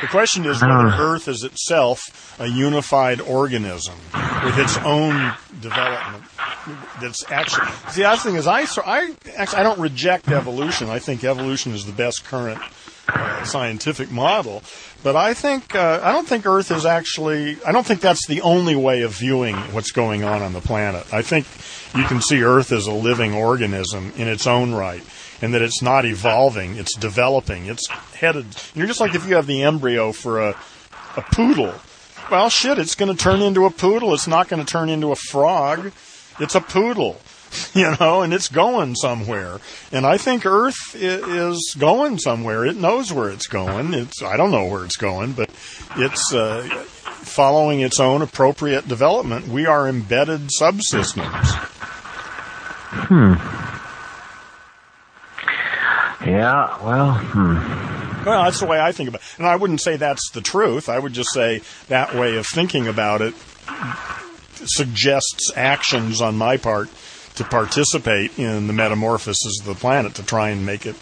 the 0.01 0.07
question 0.07 0.47
is 0.47 0.61
whether 0.63 0.87
Earth 0.87 1.27
is 1.27 1.43
itself 1.43 2.37
a 2.39 2.47
unified 2.47 3.21
organism 3.21 3.97
with 4.45 4.59
its 4.59 4.77
own 4.79 5.35
development. 5.61 6.25
That's 7.01 7.31
actually 7.31 7.67
see. 7.91 8.03
The 8.03 8.17
thing 8.17 8.35
is, 8.37 8.47
I 8.47 8.67
I 8.85 9.15
actually 9.37 9.59
I 9.59 9.63
don't 9.63 9.79
reject 9.79 10.29
evolution. 10.29 10.89
I 10.89 10.99
think 10.99 11.25
evolution 11.25 11.73
is 11.73 11.85
the 11.85 11.93
best 11.93 12.25
current 12.25 12.61
uh, 13.09 13.45
scientific 13.45 14.11
model. 14.11 14.63
But 15.03 15.17
I 15.17 15.35
think 15.35 15.75
uh, 15.75 16.01
I 16.03 16.13
don't 16.13 16.27
think 16.27 16.47
Earth 16.47 16.71
is 16.71 16.85
actually. 16.85 17.57
I 17.67 17.73
don't 17.73 17.87
think 17.87 18.01
that's 18.01 18.27
the 18.27 18.41
only 18.43 18.77
way 18.77 19.03
of 19.03 19.13
viewing 19.13 19.57
what's 19.73 19.93
going 19.93 20.25
on 20.25 20.43
on 20.43 20.53
the 20.53 20.61
planet. 20.61 21.13
I 21.13 21.23
think 21.23 21.47
you 21.95 22.05
can 22.09 22.21
see 22.21 22.43
Earth 22.43 22.73
as 22.73 22.87
a 22.87 22.93
living 22.93 23.35
organism 23.35 24.13
in 24.17 24.29
its 24.29 24.47
own 24.47 24.75
right 24.75 25.03
and 25.41 25.55
that 25.55 25.63
it's 25.63 25.83
not 25.83 26.05
evolving, 26.05 26.77
it's 26.77 26.95
developing. 26.97 27.67
It's 27.67 27.89
headed. 27.89 28.47
You're 28.75 28.87
just 28.87 29.01
like 29.01 29.15
if 29.15 29.29
you 29.29 29.37
have 29.37 29.47
the 29.47 29.63
embryo 29.63 30.13
for 30.13 30.41
a, 30.41 30.57
a 31.17 31.23
poodle, 31.33 31.75
Well, 32.31 32.51
shit, 32.51 32.79
it's 32.79 32.95
going 32.95 33.15
to 33.15 33.17
turn 33.17 33.41
into 33.41 33.65
a 33.65 33.71
poodle. 33.71 34.13
It's 34.15 34.27
not 34.27 34.49
going 34.49 34.65
to 34.65 34.71
turn 34.71 34.89
into 34.89 35.13
a 35.13 35.17
frog. 35.17 35.93
It's 36.41 36.55
a 36.55 36.61
poodle, 36.61 37.21
you 37.75 37.95
know, 37.99 38.23
and 38.23 38.33
it's 38.33 38.49
going 38.49 38.95
somewhere. 38.95 39.59
And 39.93 40.07
I 40.07 40.19
think 40.19 40.47
Earth 40.47 40.95
is 40.95 41.75
going 41.79 42.19
somewhere. 42.19 42.65
It 42.65 42.77
knows 42.77 43.13
where 43.13 43.31
it's 43.31 43.47
going. 43.47 43.95
It's 43.95 44.23
I 44.23 44.37
don't 44.37 44.51
know 44.51 44.67
where 44.67 44.85
it's 44.85 44.97
going, 44.97 45.33
but 45.33 45.51
it's 45.97 46.33
uh, 46.33 46.63
following 47.05 47.81
its 47.81 48.01
own 48.01 48.23
appropriate 48.23 48.89
development. 48.89 49.49
We 49.49 49.67
are 49.67 49.89
embedded 49.89 50.51
subsystems. 50.61 51.45
Hmm. 52.91 53.35
Yeah. 56.25 56.85
Well. 56.85 57.15
Hmm. 57.15 58.25
Well, 58.25 58.45
that's 58.45 58.61
the 58.61 58.67
way 58.67 58.79
I 58.79 58.93
think 58.93 59.09
about 59.09 59.23
it. 59.23 59.39
And 59.39 59.47
I 59.47 59.57
wouldn't 59.57 59.81
say 59.81 59.97
that's 59.97 60.31
the 60.31 60.41
truth. 60.41 60.89
I 60.89 60.99
would 60.99 61.13
just 61.13 61.33
say 61.33 61.63
that 61.87 62.15
way 62.15 62.37
of 62.37 62.47
thinking 62.47 62.87
about 62.87 63.23
it 63.23 63.35
suggests 64.69 65.53
actions 65.57 66.21
on 66.21 66.37
my 66.37 66.57
part 66.57 66.89
to 67.37 67.45
participate 67.45 68.39
in 68.39 68.67
the 68.67 68.73
metamorphosis 68.73 69.61
of 69.61 69.67
the 69.67 69.75
planet 69.75 70.15
to 70.17 70.25
try 70.25 70.51
and 70.51 70.67
make 70.67 70.87
it, 70.87 70.97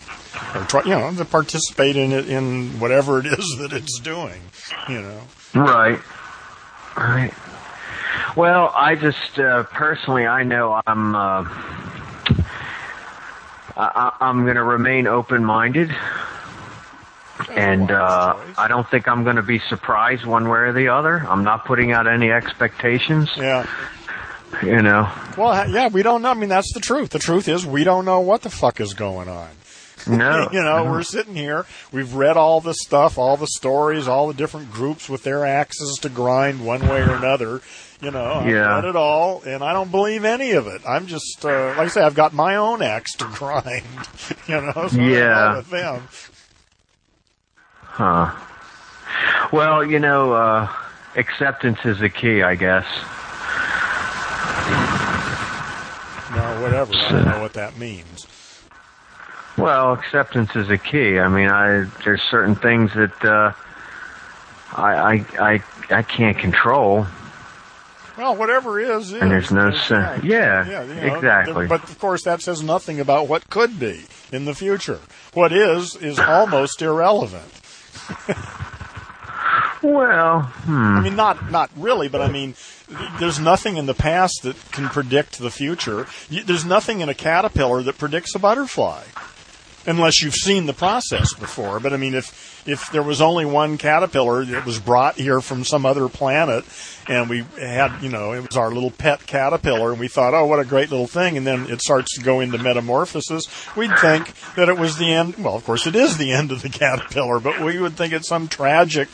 or 0.54 0.62
try, 0.64 0.82
you 0.82 0.90
know, 0.90 1.12
to 1.14 1.24
participate 1.24 1.96
in 1.96 2.12
it 2.12 2.28
in 2.28 2.78
whatever 2.78 3.18
it 3.18 3.26
is 3.26 3.56
that 3.58 3.72
it's 3.72 3.98
doing, 4.00 4.40
you 4.88 5.00
know. 5.00 5.20
Right. 5.54 5.98
Right. 6.96 7.32
Well, 8.36 8.70
I 8.74 8.96
just 8.96 9.38
uh, 9.38 9.62
personally, 9.64 10.26
I 10.26 10.42
know 10.42 10.80
I'm. 10.86 11.14
Uh, 11.14 11.44
I, 13.78 14.16
I'm 14.20 14.44
going 14.44 14.56
to 14.56 14.62
remain 14.62 15.06
open-minded 15.06 15.94
and 17.50 17.90
uh, 17.90 18.36
I 18.56 18.68
don't 18.68 18.88
think 18.88 19.08
I'm 19.08 19.24
going 19.24 19.36
to 19.36 19.42
be 19.42 19.58
surprised 19.58 20.24
one 20.24 20.48
way 20.48 20.58
or 20.58 20.72
the 20.72 20.88
other. 20.88 21.18
I'm 21.18 21.44
not 21.44 21.64
putting 21.64 21.92
out 21.92 22.06
any 22.06 22.30
expectations. 22.30 23.30
Yeah. 23.36 23.66
You 24.62 24.80
know. 24.80 25.10
Well, 25.36 25.68
yeah, 25.70 25.88
we 25.88 26.02
don't 26.02 26.22
know. 26.22 26.30
I 26.30 26.34
mean, 26.34 26.48
that's 26.48 26.72
the 26.72 26.80
truth. 26.80 27.10
The 27.10 27.18
truth 27.18 27.48
is, 27.48 27.66
we 27.66 27.84
don't 27.84 28.04
know 28.04 28.20
what 28.20 28.42
the 28.42 28.50
fuck 28.50 28.80
is 28.80 28.94
going 28.94 29.28
on. 29.28 29.50
No. 30.06 30.48
you 30.52 30.62
know, 30.62 30.84
no. 30.84 30.90
we're 30.90 31.02
sitting 31.02 31.34
here. 31.34 31.66
We've 31.92 32.14
read 32.14 32.36
all 32.36 32.60
the 32.60 32.74
stuff, 32.74 33.18
all 33.18 33.36
the 33.36 33.48
stories, 33.48 34.08
all 34.08 34.28
the 34.28 34.34
different 34.34 34.70
groups 34.70 35.08
with 35.08 35.24
their 35.24 35.44
axes 35.44 35.98
to 36.02 36.08
grind 36.08 36.64
one 36.64 36.88
way 36.88 37.00
or 37.02 37.14
another. 37.14 37.60
You 38.00 38.10
know, 38.10 38.34
I've 38.34 38.48
yeah. 38.48 38.74
read 38.76 38.84
it 38.84 38.96
all, 38.96 39.42
and 39.42 39.64
I 39.64 39.72
don't 39.72 39.90
believe 39.90 40.24
any 40.24 40.52
of 40.52 40.66
it. 40.66 40.82
I'm 40.86 41.06
just, 41.06 41.44
uh, 41.44 41.68
like 41.68 41.78
I 41.78 41.88
say, 41.88 42.02
I've 42.02 42.14
got 42.14 42.34
my 42.34 42.56
own 42.56 42.82
axe 42.82 43.14
to 43.16 43.24
grind. 43.34 43.84
You 44.48 44.60
know, 44.60 44.86
so 44.88 45.00
yeah. 45.00 45.56
with 45.56 45.70
them. 45.70 46.06
Huh. 47.96 48.30
Well, 49.52 49.82
you 49.82 49.98
know, 49.98 50.34
uh, 50.34 50.70
acceptance 51.14 51.78
is 51.86 51.98
the 51.98 52.10
key, 52.10 52.42
I 52.42 52.54
guess. 52.54 52.84
No, 56.34 56.60
whatever. 56.60 56.92
I 56.94 57.10
don't 57.10 57.24
know 57.24 57.40
what 57.40 57.54
that 57.54 57.78
means. 57.78 58.26
Well, 59.56 59.94
acceptance 59.94 60.54
is 60.54 60.68
a 60.68 60.76
key. 60.76 61.18
I 61.18 61.28
mean, 61.28 61.48
I 61.48 61.86
there's 62.04 62.20
certain 62.20 62.54
things 62.54 62.92
that 62.92 63.24
uh, 63.24 63.54
I, 64.76 64.92
I 64.94 65.14
I 65.40 65.62
I 65.88 66.02
can't 66.02 66.36
control. 66.36 67.06
Well, 68.18 68.36
whatever 68.36 68.78
is, 68.78 69.12
is. 69.12 69.22
And 69.22 69.30
there's 69.30 69.50
no 69.50 69.70
sense. 69.70 70.22
Yeah, 70.22 70.68
yeah 70.68 70.82
you 70.82 70.94
know, 70.94 71.14
exactly. 71.16 71.66
But 71.66 71.84
of 71.84 71.98
course, 71.98 72.24
that 72.24 72.42
says 72.42 72.62
nothing 72.62 73.00
about 73.00 73.26
what 73.26 73.48
could 73.48 73.80
be 73.80 74.04
in 74.30 74.44
the 74.44 74.54
future. 74.54 75.00
What 75.32 75.50
is 75.52 75.96
is 75.96 76.18
almost 76.18 76.82
irrelevant. 76.82 77.62
Well, 79.82 80.42
hmm. 80.42 80.96
I 80.96 81.00
mean, 81.00 81.16
not 81.16 81.50
not 81.50 81.70
really, 81.76 82.08
but 82.08 82.20
I 82.22 82.28
mean, 82.28 82.54
there's 83.18 83.38
nothing 83.38 83.76
in 83.76 83.86
the 83.86 83.94
past 83.94 84.42
that 84.42 84.56
can 84.72 84.88
predict 84.88 85.38
the 85.38 85.50
future. 85.50 86.06
There's 86.30 86.64
nothing 86.64 87.00
in 87.00 87.08
a 87.08 87.14
caterpillar 87.14 87.82
that 87.82 87.98
predicts 87.98 88.34
a 88.34 88.38
butterfly 88.38 89.04
unless 89.86 90.22
you've 90.22 90.34
seen 90.34 90.66
the 90.66 90.72
process 90.72 91.32
before. 91.34 91.80
But 91.80 91.92
I 91.92 91.96
mean, 91.96 92.14
if 92.14 92.56
if 92.66 92.90
there 92.90 93.02
was 93.02 93.20
only 93.20 93.44
one 93.44 93.78
caterpillar 93.78 94.44
that 94.44 94.66
was 94.66 94.78
brought 94.78 95.16
here 95.16 95.40
from 95.40 95.64
some 95.64 95.86
other 95.86 96.08
planet, 96.08 96.64
and 97.08 97.30
we 97.30 97.44
had, 97.58 98.02
you 98.02 98.08
know, 98.08 98.32
it 98.32 98.46
was 98.46 98.56
our 98.56 98.72
little 98.72 98.90
pet 98.90 99.26
caterpillar, 99.26 99.92
and 99.92 100.00
we 100.00 100.08
thought, 100.08 100.34
oh, 100.34 100.46
what 100.46 100.58
a 100.58 100.64
great 100.64 100.90
little 100.90 101.06
thing, 101.06 101.36
and 101.36 101.46
then 101.46 101.70
it 101.70 101.80
starts 101.80 102.16
to 102.16 102.22
go 102.22 102.40
into 102.40 102.58
metamorphosis, 102.58 103.46
we'd 103.76 103.96
think 103.98 104.32
that 104.56 104.68
it 104.68 104.76
was 104.76 104.98
the 104.98 105.12
end. 105.12 105.36
Well, 105.36 105.54
of 105.54 105.64
course, 105.64 105.86
it 105.86 105.94
is 105.94 106.18
the 106.18 106.32
end 106.32 106.50
of 106.50 106.62
the 106.62 106.68
caterpillar, 106.68 107.38
but 107.38 107.60
we 107.60 107.78
would 107.78 107.96
think 107.96 108.12
it's 108.12 108.28
some 108.28 108.48
tragic, 108.48 109.08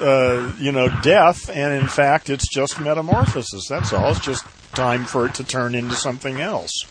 uh, 0.00 0.52
you 0.58 0.72
know, 0.72 0.88
death, 1.02 1.48
and 1.48 1.72
in 1.72 1.88
fact, 1.88 2.28
it's 2.28 2.48
just 2.48 2.78
metamorphosis. 2.78 3.66
That's 3.68 3.92
all. 3.92 4.10
It's 4.10 4.20
just 4.20 4.44
time 4.74 5.04
for 5.04 5.26
it 5.26 5.34
to 5.34 5.44
turn 5.44 5.74
into 5.74 5.94
something 5.94 6.40
else. 6.40 6.86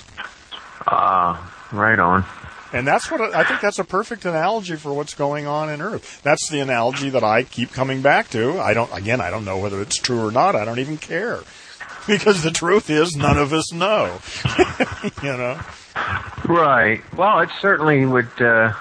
Ah, 0.88 1.72
uh, 1.72 1.76
right 1.76 2.00
on. 2.00 2.26
And 2.74 2.88
that's 2.88 3.12
what 3.12 3.22
I 3.36 3.44
think 3.44 3.62
that's 3.62 3.80
a 3.80 3.84
perfect 3.84 4.26
analogy 4.26 4.76
for 4.76 4.94
what's 4.94 5.14
going 5.14 5.46
on 5.46 5.70
in 5.70 5.82
Earth. 5.82 6.22
That's 6.24 6.50
the 6.50 6.60
analogy 6.62 7.10
that 7.10 7.24
I 7.24 7.44
keep 7.44 7.72
coming 7.72 8.02
back 8.02 8.30
to. 8.30 8.60
I 8.60 8.74
don't, 8.74 8.92
again, 8.94 9.20
I 9.20 9.30
don't 9.30 9.46
know 9.46 9.58
whether 9.58 9.82
it's 9.82 9.98
true 9.98 10.26
or 10.26 10.32
not. 10.32 10.56
I 10.56 10.66
don't 10.66 10.80
even 10.80 10.98
care. 10.98 11.40
Because 12.08 12.42
the 12.42 12.50
truth 12.50 12.90
is, 12.90 13.16
none 13.16 13.38
of 13.38 13.54
us 13.54 13.72
know. 13.72 14.20
you 15.22 15.38
know? 15.38 15.60
Right. 16.46 17.00
Well, 17.16 17.42
it 17.42 17.50
certainly 17.60 18.08
would, 18.08 18.42
uh, 18.42 18.74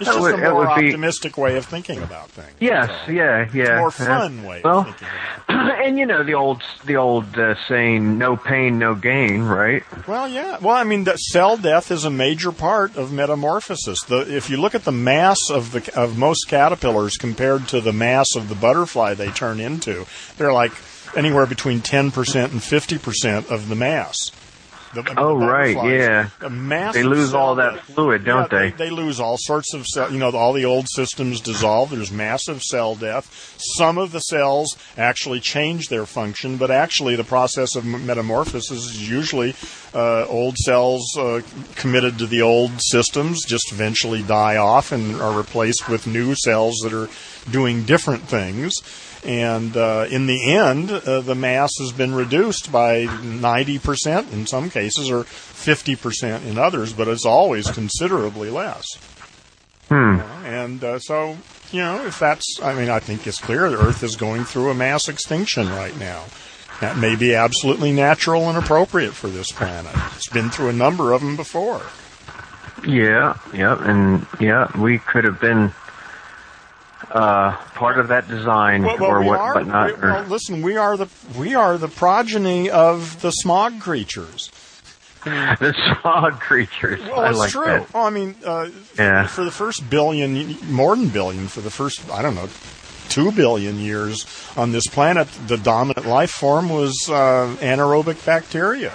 it's 0.00 0.10
just 0.10 0.20
would, 0.20 0.34
a 0.34 0.38
more 0.38 0.66
optimistic 0.66 1.36
be, 1.36 1.40
way 1.40 1.56
of 1.56 1.66
thinking 1.66 2.02
about 2.02 2.30
things. 2.30 2.54
Yes, 2.60 2.90
so. 3.06 3.12
yeah, 3.12 3.48
yeah. 3.54 3.78
more 3.78 3.90
fun 3.90 4.42
way 4.42 4.60
well, 4.64 4.80
of 4.80 4.86
thinking 4.86 5.08
about 5.48 5.80
And 5.84 5.98
you 5.98 6.06
know 6.06 6.24
the 6.24 6.34
old 6.34 6.62
the 6.84 6.96
old 6.96 7.38
uh, 7.38 7.54
saying, 7.68 8.16
"No 8.18 8.36
pain, 8.36 8.78
no 8.78 8.94
gain," 8.94 9.42
right? 9.42 9.82
Well, 10.08 10.26
yeah. 10.26 10.58
Well, 10.58 10.74
I 10.74 10.84
mean, 10.84 11.04
the 11.04 11.16
cell 11.16 11.56
death 11.56 11.90
is 11.90 12.04
a 12.04 12.10
major 12.10 12.52
part 12.52 12.96
of 12.96 13.12
metamorphosis. 13.12 14.02
The 14.04 14.20
if 14.34 14.48
you 14.48 14.56
look 14.56 14.74
at 14.74 14.84
the 14.84 14.92
mass 14.92 15.38
of 15.50 15.72
the 15.72 15.94
of 15.94 16.16
most 16.16 16.48
caterpillars 16.48 17.16
compared 17.16 17.68
to 17.68 17.80
the 17.80 17.92
mass 17.92 18.34
of 18.34 18.48
the 18.48 18.54
butterfly 18.54 19.14
they 19.14 19.28
turn 19.28 19.60
into, 19.60 20.06
they're 20.38 20.52
like 20.52 20.72
anywhere 21.14 21.46
between 21.46 21.80
ten 21.80 22.10
percent 22.10 22.52
and 22.52 22.62
fifty 22.62 22.98
percent 22.98 23.50
of 23.50 23.68
the 23.68 23.76
mass. 23.76 24.30
The, 24.94 25.14
oh 25.16 25.36
right, 25.36 25.76
yeah. 25.84 26.30
they 26.92 27.02
lose 27.02 27.34
all 27.34 27.56
that 27.56 27.80
fluid, 27.80 28.24
don't 28.24 28.50
yeah, 28.52 28.58
they? 28.58 28.70
they? 28.70 28.84
they? 28.84 28.90
lose 28.90 29.18
all 29.18 29.36
sorts 29.38 29.74
of 29.74 29.86
cell. 29.86 30.12
You 30.12 30.18
know, 30.18 30.30
all 30.30 30.52
the 30.52 30.64
old 30.64 30.88
systems 30.88 31.40
dissolve. 31.40 31.90
There's 31.90 32.12
massive 32.12 32.62
cell 32.62 32.94
death. 32.94 33.56
Some 33.76 33.98
of 33.98 34.12
the 34.12 34.20
cells 34.20 34.76
actually 34.96 35.40
change 35.40 35.88
their 35.88 36.06
function, 36.06 36.56
but 36.56 36.70
actually, 36.70 37.16
the 37.16 37.24
process 37.24 37.74
of 37.74 37.84
metamorphosis 37.84 38.70
is 38.70 39.10
usually 39.10 39.54
uh, 39.94 40.26
old 40.26 40.56
cells 40.58 41.16
uh, 41.18 41.40
committed 41.74 42.18
to 42.18 42.26
the 42.26 42.42
old 42.42 42.80
systems 42.80 43.44
just 43.44 43.72
eventually 43.72 44.22
die 44.22 44.56
off 44.56 44.92
and 44.92 45.16
are 45.20 45.36
replaced 45.36 45.88
with 45.88 46.06
new 46.06 46.34
cells 46.34 46.76
that 46.84 46.92
are 46.92 47.08
doing 47.50 47.84
different 47.84 48.22
things. 48.22 48.74
And 49.24 49.76
uh, 49.76 50.06
in 50.10 50.26
the 50.26 50.52
end, 50.52 50.90
uh, 50.90 51.20
the 51.20 51.34
mass 51.34 51.70
has 51.78 51.92
been 51.92 52.14
reduced 52.14 52.70
by 52.70 53.06
90% 53.06 54.32
in 54.32 54.46
some 54.46 54.68
cases, 54.68 55.10
or 55.10 55.24
50% 55.24 56.44
in 56.46 56.58
others, 56.58 56.92
but 56.92 57.08
it's 57.08 57.24
always 57.24 57.70
considerably 57.70 58.50
less. 58.50 58.86
Hmm. 59.88 60.20
and 60.46 60.82
uh, 60.82 60.98
so, 60.98 61.36
you 61.70 61.80
know, 61.80 62.06
if 62.06 62.18
that's, 62.18 62.58
I 62.62 62.74
mean, 62.74 62.88
I 62.88 63.00
think 63.00 63.26
it's 63.26 63.38
clear 63.38 63.68
the 63.68 63.78
Earth 63.78 64.02
is 64.02 64.16
going 64.16 64.44
through 64.44 64.70
a 64.70 64.74
mass 64.74 65.08
extinction 65.08 65.68
right 65.68 65.96
now. 65.98 66.24
That 66.80 66.96
may 66.96 67.16
be 67.16 67.34
absolutely 67.34 67.92
natural 67.92 68.48
and 68.48 68.58
appropriate 68.58 69.12
for 69.12 69.28
this 69.28 69.52
planet. 69.52 69.92
It's 70.16 70.28
been 70.28 70.50
through 70.50 70.70
a 70.70 70.72
number 70.72 71.12
of 71.12 71.20
them 71.20 71.36
before. 71.36 71.82
Yeah, 72.86 73.38
yeah, 73.52 73.76
and 73.80 74.26
yeah, 74.40 74.70
we 74.78 74.98
could 74.98 75.24
have 75.24 75.40
been 75.40 75.72
uh, 77.10 77.56
part 77.74 77.98
of 77.98 78.08
that 78.08 78.28
design, 78.28 78.82
well, 78.82 78.96
well, 78.98 79.10
or 79.10 79.22
what? 79.22 79.40
Are, 79.40 79.54
but 79.54 79.66
not. 79.66 79.96
We, 79.96 80.08
well, 80.08 80.24
listen, 80.24 80.62
we 80.62 80.76
are 80.76 80.96
the 80.96 81.08
we 81.38 81.54
are 81.54 81.78
the 81.78 81.88
progeny 81.88 82.70
of 82.70 83.20
the 83.20 83.30
smog 83.30 83.80
creatures. 83.80 84.50
the 85.24 85.74
smog 86.00 86.38
creatures. 86.38 87.00
Well, 87.00 87.20
I 87.20 87.30
it's 87.30 87.38
like 87.38 87.50
true. 87.50 87.64
That. 87.64 87.94
Well, 87.94 88.04
I 88.04 88.10
mean, 88.10 88.34
uh, 88.44 88.68
yeah. 88.98 89.26
for 89.26 89.44
the 89.44 89.50
first 89.50 89.88
billion, 89.88 90.56
more 90.70 90.94
than 90.94 91.08
billion, 91.08 91.48
for 91.48 91.62
the 91.62 91.70
first, 91.70 92.10
I 92.10 92.20
don't 92.20 92.34
know, 92.34 92.48
two 93.08 93.32
billion 93.32 93.78
years 93.78 94.26
on 94.56 94.72
this 94.72 94.86
planet, 94.86 95.28
the 95.46 95.56
dominant 95.56 96.06
life 96.06 96.30
form 96.30 96.68
was 96.68 97.08
uh, 97.08 97.56
anaerobic 97.60 98.24
bacteria. 98.26 98.92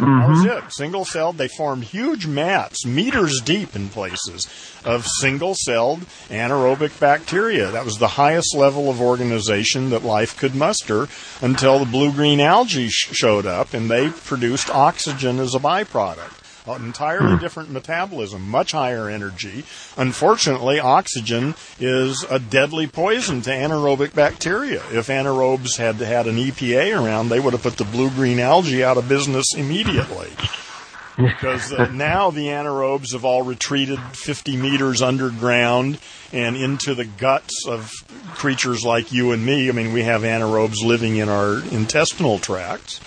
Mm-hmm. 0.00 0.20
That 0.20 0.28
was 0.28 0.64
it. 0.64 0.72
Single 0.72 1.04
celled. 1.04 1.38
They 1.38 1.48
formed 1.48 1.84
huge 1.84 2.26
mats, 2.26 2.84
meters 2.86 3.40
deep 3.44 3.76
in 3.76 3.88
places, 3.88 4.46
of 4.84 5.06
single 5.06 5.54
celled 5.54 6.00
anaerobic 6.28 6.98
bacteria. 6.98 7.70
That 7.70 7.84
was 7.84 7.98
the 7.98 8.08
highest 8.08 8.54
level 8.54 8.88
of 8.90 9.00
organization 9.00 9.90
that 9.90 10.04
life 10.04 10.36
could 10.38 10.54
muster 10.54 11.08
until 11.40 11.78
the 11.78 11.90
blue 11.90 12.12
green 12.12 12.40
algae 12.40 12.88
sh- 12.88 13.14
showed 13.14 13.46
up 13.46 13.74
and 13.74 13.90
they 13.90 14.08
produced 14.10 14.70
oxygen 14.70 15.38
as 15.38 15.54
a 15.54 15.58
byproduct. 15.58 16.39
An 16.66 16.84
entirely 16.84 17.34
Hmm. 17.34 17.40
different 17.40 17.70
metabolism, 17.70 18.48
much 18.48 18.72
higher 18.72 19.08
energy. 19.08 19.64
Unfortunately, 19.96 20.78
oxygen 20.78 21.54
is 21.80 22.24
a 22.30 22.38
deadly 22.38 22.86
poison 22.86 23.42
to 23.42 23.50
anaerobic 23.50 24.14
bacteria. 24.14 24.82
If 24.92 25.08
anaerobes 25.08 25.76
had 25.78 25.96
had 25.96 26.26
an 26.26 26.36
EPA 26.38 26.92
around, 26.92 27.28
they 27.28 27.40
would 27.40 27.54
have 27.54 27.62
put 27.62 27.76
the 27.78 27.84
blue-green 27.84 28.38
algae 28.38 28.84
out 28.84 28.96
of 28.98 29.08
business 29.08 29.54
immediately 29.54 30.30
because 31.16 31.72
uh, 31.72 31.88
now 31.92 32.30
the 32.30 32.46
anaerobes 32.48 33.12
have 33.12 33.24
all 33.24 33.42
retreated 33.42 33.98
50 33.98 34.56
meters 34.56 35.02
underground 35.02 35.98
and 36.32 36.56
into 36.56 36.94
the 36.94 37.04
guts 37.04 37.66
of 37.66 37.90
creatures 38.34 38.84
like 38.84 39.12
you 39.12 39.32
and 39.32 39.44
me. 39.44 39.68
I 39.68 39.72
mean, 39.72 39.92
we 39.92 40.02
have 40.04 40.22
anaerobes 40.22 40.84
living 40.84 41.16
in 41.16 41.28
our 41.28 41.54
intestinal 41.72 42.38
tracts, 42.38 43.00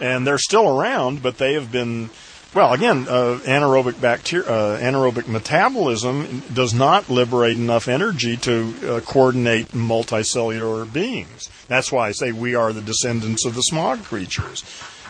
and 0.00 0.26
they're 0.26 0.38
still 0.38 0.68
around, 0.80 1.22
but 1.22 1.38
they 1.38 1.54
have 1.54 1.70
been. 1.70 2.10
Well, 2.54 2.72
again, 2.72 3.06
uh, 3.08 3.40
anaerobic 3.44 4.00
bacteria, 4.00 4.48
uh, 4.48 4.78
anaerobic 4.78 5.26
metabolism 5.26 6.44
does 6.52 6.72
not 6.72 7.10
liberate 7.10 7.56
enough 7.56 7.88
energy 7.88 8.36
to 8.38 8.74
uh, 8.84 9.00
coordinate 9.00 9.68
multicellular 9.68 10.90
beings. 10.90 11.50
That's 11.66 11.90
why 11.90 12.08
I 12.08 12.12
say 12.12 12.30
we 12.30 12.54
are 12.54 12.72
the 12.72 12.80
descendants 12.80 13.44
of 13.44 13.56
the 13.56 13.62
smog 13.62 14.04
creatures 14.04 14.62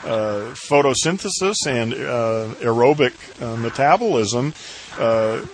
uh, 0.05 0.53
photosynthesis 0.53 1.67
and 1.67 1.95
uh, 1.95 2.55
aerobic 2.61 3.15
uh, 3.43 3.57
metabolism 3.57 4.53
uh, 4.99 5.45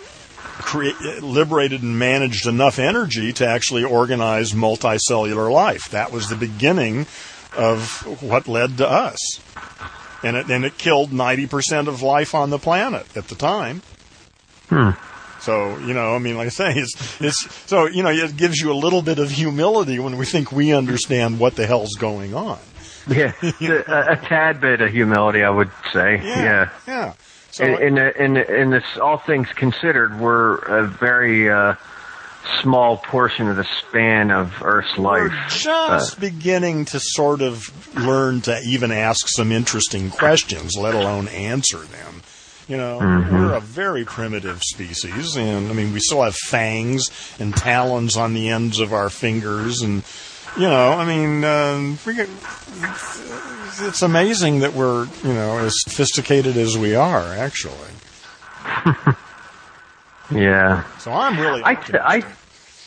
crea- 0.59 1.21
liberated 1.21 1.83
and 1.83 1.99
managed 1.99 2.47
enough 2.47 2.79
energy 2.79 3.33
to 3.33 3.47
actually 3.47 3.85
organize 3.85 4.53
multicellular 4.53 5.53
life. 5.53 5.91
That 5.91 6.13
was 6.13 6.29
the 6.29 6.37
beginning 6.37 7.07
of 7.57 8.23
what 8.23 8.49
led 8.49 8.79
to 8.79 8.89
us. 8.89 9.41
And 10.23 10.37
it, 10.37 10.51
and 10.51 10.65
it 10.65 10.77
killed 10.77 11.11
90% 11.11 11.89
of 11.89 12.03
life 12.03 12.35
on 12.35 12.51
the 12.51 12.59
planet 12.59 13.07
at 13.17 13.29
the 13.29 13.35
time. 13.35 13.83
Hmm. 14.69 14.91
So, 15.41 15.79
you 15.79 15.95
know, 15.95 16.15
I 16.15 16.19
mean, 16.19 16.37
like 16.37 16.47
I 16.47 16.51
say, 16.51 16.73
it's, 16.77 17.21
it's, 17.21 17.55
so, 17.67 17.87
you 17.87 18.03
know, 18.03 18.11
it 18.11 18.37
gives 18.37 18.61
you 18.61 18.73
a 18.73 18.75
little 18.75 19.01
bit 19.01 19.19
of 19.19 19.31
humility 19.31 19.99
when 19.99 20.19
we 20.19 20.27
think 20.27 20.53
we 20.53 20.73
understand 20.73 21.41
what 21.41 21.57
the 21.57 21.67
hell's 21.67 21.95
going 21.99 22.35
on. 22.35 22.59
Yeah, 23.09 23.33
a, 23.43 24.13
a 24.13 24.17
tad 24.17 24.61
bit 24.61 24.83
of 24.83 24.93
humility, 24.93 25.43
I 25.43 25.51
would 25.51 25.71
say. 25.93 26.21
Yeah. 26.23 26.71
Yeah. 26.87 27.15
So, 27.53 27.65
in, 27.65 27.99
in, 27.99 27.99
in, 27.99 28.37
in 28.37 28.71
this, 28.71 28.85
all 29.01 29.19
things 29.19 29.49
considered, 29.49 30.21
we're 30.21 30.57
a 30.59 30.87
very 30.87 31.51
uh, 31.51 31.75
small 32.61 32.97
portion 32.97 33.49
of 33.49 33.57
the 33.57 33.65
span 33.65 34.31
of 34.31 34.63
Earth's 34.63 34.99
life. 34.99 35.31
We're 35.31 35.49
just 35.49 36.21
beginning 36.21 36.87
to 36.87 37.01
sort 37.01 37.43
of 37.43 37.97
learn 37.97 38.41
to 38.43 38.61
even 38.67 38.93
ask 38.93 39.29
some 39.29 39.53
interesting 39.53 40.11
questions, 40.11 40.77
let 40.77 40.95
alone 40.95 41.29
answer 41.29 41.79
them. 41.79 42.23
You 42.69 42.77
know, 42.77 42.99
we're 42.99 43.55
a 43.55 43.61
very 43.61 44.05
primitive 44.05 44.63
species, 44.63 45.37
and 45.37 45.69
I 45.69 45.73
mean, 45.73 45.93
we 45.93 45.99
still 45.99 46.23
have 46.23 46.37
fangs 46.37 47.11
and 47.41 47.53
talons 47.57 48.17
on 48.17 48.33
the 48.33 48.49
ends 48.49 48.79
of 48.79 48.93
our 48.93 49.11
fingers, 49.11 49.83
and 49.83 50.05
you 50.57 50.69
know, 50.69 50.93
I 50.93 51.05
mean, 51.05 51.43
um, 51.43 51.99
it's 53.81 54.03
amazing 54.03 54.61
that 54.61 54.75
we're 54.75 55.07
you 55.25 55.33
know 55.33 55.59
as 55.59 55.75
sophisticated 55.83 56.57
as 56.57 56.79
we 56.79 56.95
are, 56.95 57.35
actually. 57.35 57.75
yeah. 60.31 60.85
So 60.99 61.13
I'm 61.13 61.41
really 61.41 61.63
I, 61.65 61.73
I. 62.05 62.25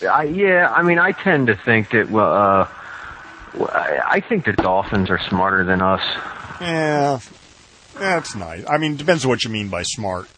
I, 0.06 0.24
yeah, 0.24 0.72
I 0.72 0.84
mean, 0.84 1.00
I 1.00 1.12
tend 1.12 1.48
to 1.48 1.56
think 1.56 1.92
that, 1.92 2.10
well, 2.10 2.34
uh, 2.34 2.68
I 4.06 4.22
think 4.28 4.46
that 4.46 4.58
dolphins 4.58 5.10
are 5.10 5.20
smarter 5.20 5.64
than 5.64 5.82
us. 5.82 6.02
yeah, 6.62 7.20
that's 7.98 8.36
nice. 8.36 8.64
I 8.68 8.78
mean, 8.78 8.94
it 8.94 8.98
depends 8.98 9.26
on 9.26 9.30
what 9.30 9.44
you 9.44 9.50
mean 9.50 9.70
by 9.70 9.84
smart. 9.84 10.30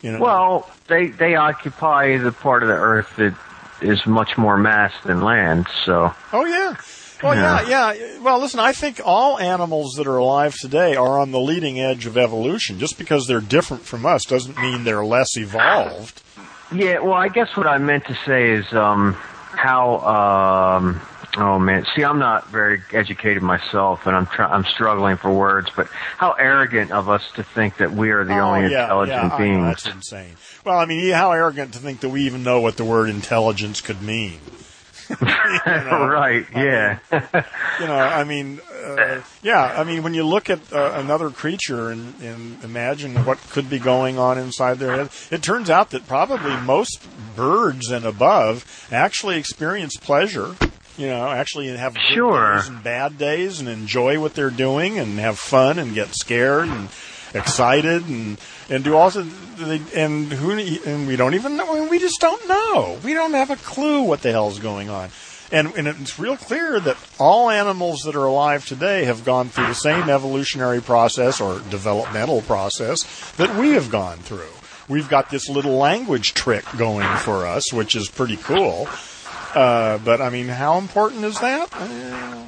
You 0.00 0.12
know, 0.12 0.20
Well, 0.20 0.70
they 0.88 1.08
they 1.08 1.36
occupy 1.36 2.16
the 2.18 2.32
part 2.32 2.62
of 2.62 2.68
the 2.68 2.74
Earth 2.74 3.14
that 3.16 3.34
is 3.80 4.04
much 4.06 4.36
more 4.36 4.56
mass 4.56 4.92
than 5.04 5.20
land. 5.22 5.66
So 5.84 6.12
Oh 6.32 6.44
yeah. 6.44 6.74
Well, 7.22 7.36
yeah. 7.36 7.92
yeah, 7.94 8.18
Well, 8.18 8.40
listen, 8.40 8.58
I 8.58 8.72
think 8.72 9.00
all 9.04 9.38
animals 9.38 9.92
that 9.94 10.08
are 10.08 10.16
alive 10.16 10.56
today 10.56 10.96
are 10.96 11.20
on 11.20 11.30
the 11.30 11.38
leading 11.38 11.78
edge 11.78 12.04
of 12.04 12.18
evolution. 12.18 12.80
Just 12.80 12.98
because 12.98 13.28
they're 13.28 13.40
different 13.40 13.84
from 13.84 14.04
us 14.04 14.24
doesn't 14.24 14.58
mean 14.58 14.82
they're 14.82 15.04
less 15.04 15.36
evolved. 15.36 16.20
Yeah, 16.74 16.98
well, 17.00 17.14
I 17.14 17.28
guess 17.28 17.56
what 17.56 17.66
I 17.66 17.78
meant 17.78 18.06
to 18.06 18.14
say 18.26 18.50
is 18.52 18.72
um, 18.72 19.14
how. 19.14 20.00
Um, 20.00 21.00
oh 21.36 21.58
man, 21.58 21.86
see, 21.94 22.04
I'm 22.04 22.18
not 22.18 22.48
very 22.50 22.82
educated 22.92 23.42
myself, 23.42 24.06
and 24.06 24.14
I'm 24.14 24.26
try- 24.26 24.50
I'm 24.50 24.64
struggling 24.64 25.16
for 25.16 25.32
words. 25.32 25.70
But 25.74 25.88
how 25.88 26.32
arrogant 26.32 26.92
of 26.92 27.08
us 27.08 27.22
to 27.36 27.42
think 27.42 27.78
that 27.78 27.92
we 27.92 28.10
are 28.10 28.24
the 28.24 28.38
oh, 28.38 28.54
only 28.54 28.70
yeah, 28.70 28.82
intelligent 28.82 29.16
yeah, 29.16 29.22
I 29.22 29.28
know, 29.28 29.38
beings. 29.38 29.82
that's 29.84 29.94
insane. 29.94 30.36
Well, 30.64 30.78
I 30.78 30.86
mean, 30.86 31.12
how 31.12 31.32
arrogant 31.32 31.72
to 31.74 31.78
think 31.78 32.00
that 32.00 32.10
we 32.10 32.22
even 32.22 32.42
know 32.42 32.60
what 32.60 32.76
the 32.76 32.84
word 32.84 33.08
intelligence 33.08 33.80
could 33.80 34.02
mean. 34.02 34.40
know, 35.66 36.06
right? 36.06 36.46
Yeah. 36.54 36.98
you 37.80 37.86
know, 37.86 37.96
I 37.96 38.24
mean, 38.24 38.60
uh, 38.84 39.22
yeah, 39.42 39.62
I 39.78 39.84
mean, 39.84 40.02
when 40.02 40.14
you 40.14 40.24
look 40.24 40.50
at 40.50 40.72
uh, 40.72 40.92
another 40.96 41.30
creature 41.30 41.90
and, 41.90 42.14
and 42.20 42.62
imagine 42.64 43.24
what 43.24 43.38
could 43.50 43.70
be 43.70 43.78
going 43.78 44.18
on 44.18 44.38
inside 44.38 44.78
their 44.78 44.92
head, 44.96 45.10
it 45.30 45.42
turns 45.42 45.70
out 45.70 45.90
that 45.90 46.06
probably 46.06 46.56
most 46.58 47.06
birds 47.36 47.90
and 47.90 48.04
above 48.04 48.86
actually 48.90 49.36
experience 49.36 49.96
pleasure. 49.96 50.54
You 50.98 51.06
know, 51.06 51.28
actually 51.28 51.68
have 51.68 51.94
good 51.94 52.02
Sure. 52.14 52.56
days 52.56 52.68
and 52.68 52.82
bad 52.82 53.16
days 53.18 53.60
and 53.60 53.68
enjoy 53.68 54.20
what 54.20 54.34
they're 54.34 54.50
doing 54.50 54.98
and 54.98 55.18
have 55.18 55.38
fun 55.38 55.78
and 55.78 55.94
get 55.94 56.14
scared 56.14 56.68
and 56.68 56.88
excited 57.34 58.06
and 58.08 58.38
and 58.68 58.84
do 58.84 58.94
also 58.94 59.22
they, 59.22 59.80
and 59.94 60.30
who 60.30 60.50
and 60.50 61.08
we 61.08 61.16
don't 61.16 61.32
even 61.32 61.56
know 61.56 61.88
we 61.88 61.98
just 61.98 62.20
don't 62.20 62.46
know 62.46 62.98
we 63.02 63.14
don't 63.14 63.32
have 63.32 63.48
a 63.48 63.56
clue 63.56 64.02
what 64.02 64.20
the 64.20 64.30
hell's 64.30 64.58
going 64.58 64.90
on 64.90 65.08
and, 65.52 65.74
and 65.76 65.86
it's 65.86 66.18
real 66.18 66.36
clear 66.36 66.80
that 66.80 66.96
all 67.20 67.50
animals 67.50 68.00
that 68.00 68.16
are 68.16 68.24
alive 68.24 68.66
today 68.66 69.04
have 69.04 69.24
gone 69.24 69.50
through 69.50 69.66
the 69.66 69.74
same 69.74 70.08
evolutionary 70.08 70.80
process 70.80 71.40
or 71.40 71.60
developmental 71.70 72.40
process 72.42 73.32
that 73.32 73.54
we 73.56 73.70
have 73.70 73.90
gone 73.90 74.18
through. 74.18 74.48
We've 74.88 75.08
got 75.08 75.30
this 75.30 75.48
little 75.48 75.76
language 75.76 76.34
trick 76.34 76.64
going 76.76 77.08
for 77.18 77.46
us, 77.46 77.72
which 77.72 77.94
is 77.94 78.08
pretty 78.08 78.38
cool. 78.38 78.88
Uh, 79.54 79.98
but 79.98 80.20
I 80.20 80.30
mean, 80.30 80.48
how 80.48 80.78
important 80.78 81.24
is 81.24 81.38
that? 81.40 81.68
Eh, 81.74 82.44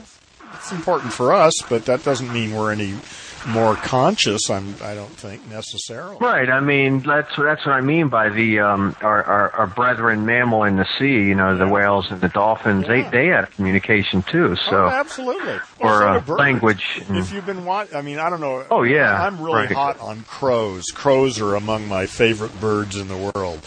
it's 0.54 0.72
important 0.72 1.12
for 1.12 1.32
us, 1.32 1.54
but 1.68 1.84
that 1.84 2.02
doesn't 2.04 2.32
mean 2.32 2.54
we're 2.54 2.72
any 2.72 2.96
more 3.46 3.76
conscious. 3.76 4.48
I'm, 4.50 4.74
I 4.82 4.94
don't 4.94 5.10
think 5.10 5.46
necessarily. 5.48 6.16
Right. 6.20 6.48
I 6.48 6.60
mean, 6.60 7.00
that's 7.00 7.34
that's 7.36 7.64
what 7.66 7.74
I 7.74 7.80
mean 7.80 8.08
by 8.08 8.28
the 8.30 8.60
um, 8.60 8.96
our, 9.02 9.22
our 9.22 9.50
our 9.52 9.66
brethren 9.66 10.24
mammal 10.26 10.64
in 10.64 10.76
the 10.76 10.86
sea. 10.98 11.26
You 11.28 11.34
know, 11.34 11.56
the 11.56 11.68
whales 11.68 12.06
and 12.10 12.20
the 12.20 12.28
dolphins. 12.28 12.86
Yeah. 12.88 13.02
They 13.08 13.10
they 13.10 13.26
have 13.28 13.50
communication 13.50 14.22
too. 14.22 14.56
So 14.56 14.86
oh, 14.86 14.88
absolutely. 14.88 15.52
or 15.52 15.60
Well, 15.80 15.98
so 15.98 16.06
uh, 16.08 16.20
do 16.20 16.34
language. 16.36 17.02
If 17.08 17.32
you've 17.32 17.46
been 17.46 17.64
watching, 17.64 17.96
I 17.96 18.02
mean, 18.02 18.18
I 18.18 18.30
don't 18.30 18.40
know. 18.40 18.64
Oh, 18.70 18.82
yeah. 18.82 19.22
I'm 19.22 19.40
really 19.40 19.54
Right. 19.66 19.72
hot 19.72 20.00
on 20.00 20.22
crows. 20.22 20.84
Crows 20.94 21.40
are 21.40 21.54
among 21.54 21.86
my 21.88 22.06
favorite 22.06 22.60
birds 22.60 22.96
in 22.96 23.08
the 23.08 23.16
world, 23.34 23.60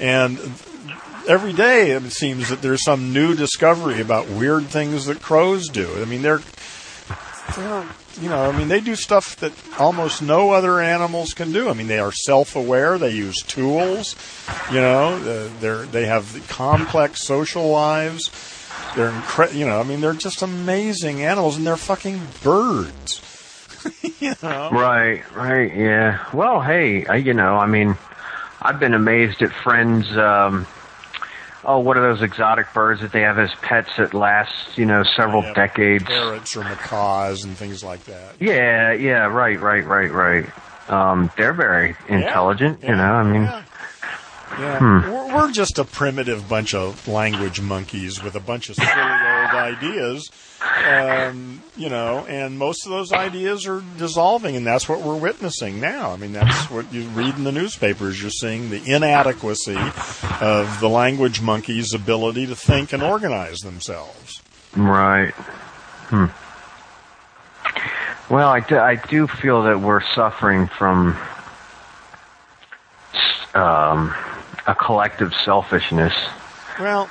and 0.00 0.38
every 1.28 1.52
day 1.52 1.90
it 1.90 2.02
seems 2.12 2.48
that 2.50 2.62
there's 2.62 2.84
some 2.84 3.12
new 3.12 3.34
discovery 3.34 4.00
about 4.00 4.28
weird 4.28 4.66
things 4.66 5.06
that 5.06 5.20
crows 5.22 5.68
do. 5.68 5.90
I 6.00 6.04
mean, 6.04 6.22
they're, 6.22 6.40
they're 7.56 7.84
you 8.20 8.28
know, 8.28 8.48
I 8.50 8.56
mean, 8.56 8.68
they 8.68 8.80
do 8.80 8.94
stuff 8.96 9.36
that 9.36 9.52
almost 9.78 10.22
no 10.22 10.50
other 10.50 10.80
animals 10.80 11.34
can 11.34 11.52
do. 11.52 11.68
I 11.68 11.72
mean, 11.74 11.86
they 11.88 11.98
are 11.98 12.12
self-aware. 12.12 12.98
They 12.98 13.10
use 13.10 13.42
tools. 13.42 14.14
You 14.70 14.80
know, 14.80 15.14
uh, 15.16 15.48
they're 15.60 15.84
they 15.86 16.06
have 16.06 16.44
complex 16.48 17.24
social 17.24 17.68
lives. 17.68 18.30
They're 18.96 19.10
incre- 19.10 19.54
you 19.54 19.66
know, 19.66 19.80
I 19.80 19.82
mean, 19.82 20.00
they're 20.00 20.12
just 20.12 20.42
amazing 20.42 21.22
animals, 21.24 21.56
and 21.56 21.66
they're 21.66 21.76
fucking 21.76 22.20
birds. 22.42 23.20
you 24.20 24.34
know, 24.42 24.70
Right. 24.72 25.22
Right. 25.34 25.74
Yeah. 25.74 26.24
Well, 26.32 26.60
hey, 26.60 27.04
I, 27.06 27.16
you 27.16 27.34
know, 27.34 27.56
I 27.56 27.66
mean, 27.66 27.96
I've 28.62 28.78
been 28.78 28.94
amazed 28.94 29.42
at 29.42 29.52
friends. 29.52 30.16
Um, 30.16 30.66
oh, 31.66 31.78
what 31.80 31.96
are 31.96 32.02
those 32.02 32.22
exotic 32.22 32.66
birds 32.74 33.00
that 33.00 33.12
they 33.12 33.22
have 33.22 33.38
as 33.38 33.50
pets 33.62 33.90
that 33.98 34.14
last, 34.14 34.76
you 34.76 34.86
know, 34.86 35.02
several 35.16 35.42
Yeah, 35.42 35.54
decades? 35.54 36.04
parrots 36.04 36.56
or 36.56 36.64
macaws 36.64 37.44
and 37.44 37.56
things 37.56 37.82
like 37.84 38.04
that. 38.04 38.34
Yeah. 38.40 38.92
Yeah. 38.92 39.26
Right. 39.26 39.60
Right. 39.60 39.84
Right. 39.84 40.10
Right. 40.12 40.46
Um, 40.90 41.30
they're 41.36 41.52
very 41.54 41.96
intelligent. 42.08 42.80
Yeah, 42.82 42.90
You 42.90 42.96
know, 42.96 43.02
I 43.02 43.22
mean. 43.24 43.42
yeah. 43.42 43.62
Yeah, 44.60 44.78
Hmm. 44.78 45.00
we're, 45.10 45.34
we're 45.34 45.50
just 45.50 45.78
a 45.80 45.84
primitive 45.84 46.48
bunch 46.48 46.74
of 46.74 47.08
language 47.08 47.60
monkeys 47.60 48.22
with 48.22 48.36
a 48.36 48.40
bunch 48.40 48.68
of 48.68 48.76
silly 48.76 48.88
old 48.88 49.50
ideas, 49.50 50.30
um, 50.86 51.62
you 51.76 51.88
know, 51.88 52.24
and 52.26 52.58
most 52.58 52.86
of 52.86 52.90
those 52.90 53.12
ideas 53.12 53.66
are 53.66 53.82
dissolving, 53.98 54.56
and 54.56 54.66
that's 54.66 54.88
what 54.88 55.00
we're 55.00 55.16
witnessing 55.16 55.80
now. 55.80 56.10
I 56.10 56.16
mean, 56.16 56.32
that's 56.32 56.70
what 56.70 56.92
you 56.92 57.04
read 57.08 57.36
in 57.36 57.44
the 57.44 57.52
newspapers. 57.52 58.20
You're 58.20 58.30
seeing 58.30 58.70
the 58.70 58.82
inadequacy 58.84 59.76
of 60.40 60.78
the 60.80 60.88
language 60.88 61.40
monkeys' 61.40 61.94
ability 61.94 62.46
to 62.46 62.56
think 62.56 62.92
and 62.92 63.02
organize 63.02 63.58
themselves. 63.58 64.40
Right. 64.76 65.32
Hmm. 66.08 66.26
Well, 68.32 68.48
I 68.48 68.60
do, 68.60 68.78
I 68.78 68.94
do 68.94 69.26
feel 69.26 69.64
that 69.64 69.80
we're 69.80 70.02
suffering 70.14 70.66
from 70.66 71.16
um, 73.54 74.14
a 74.66 74.74
collective 74.74 75.34
selfishness. 75.44 76.14
Well, 76.80 77.10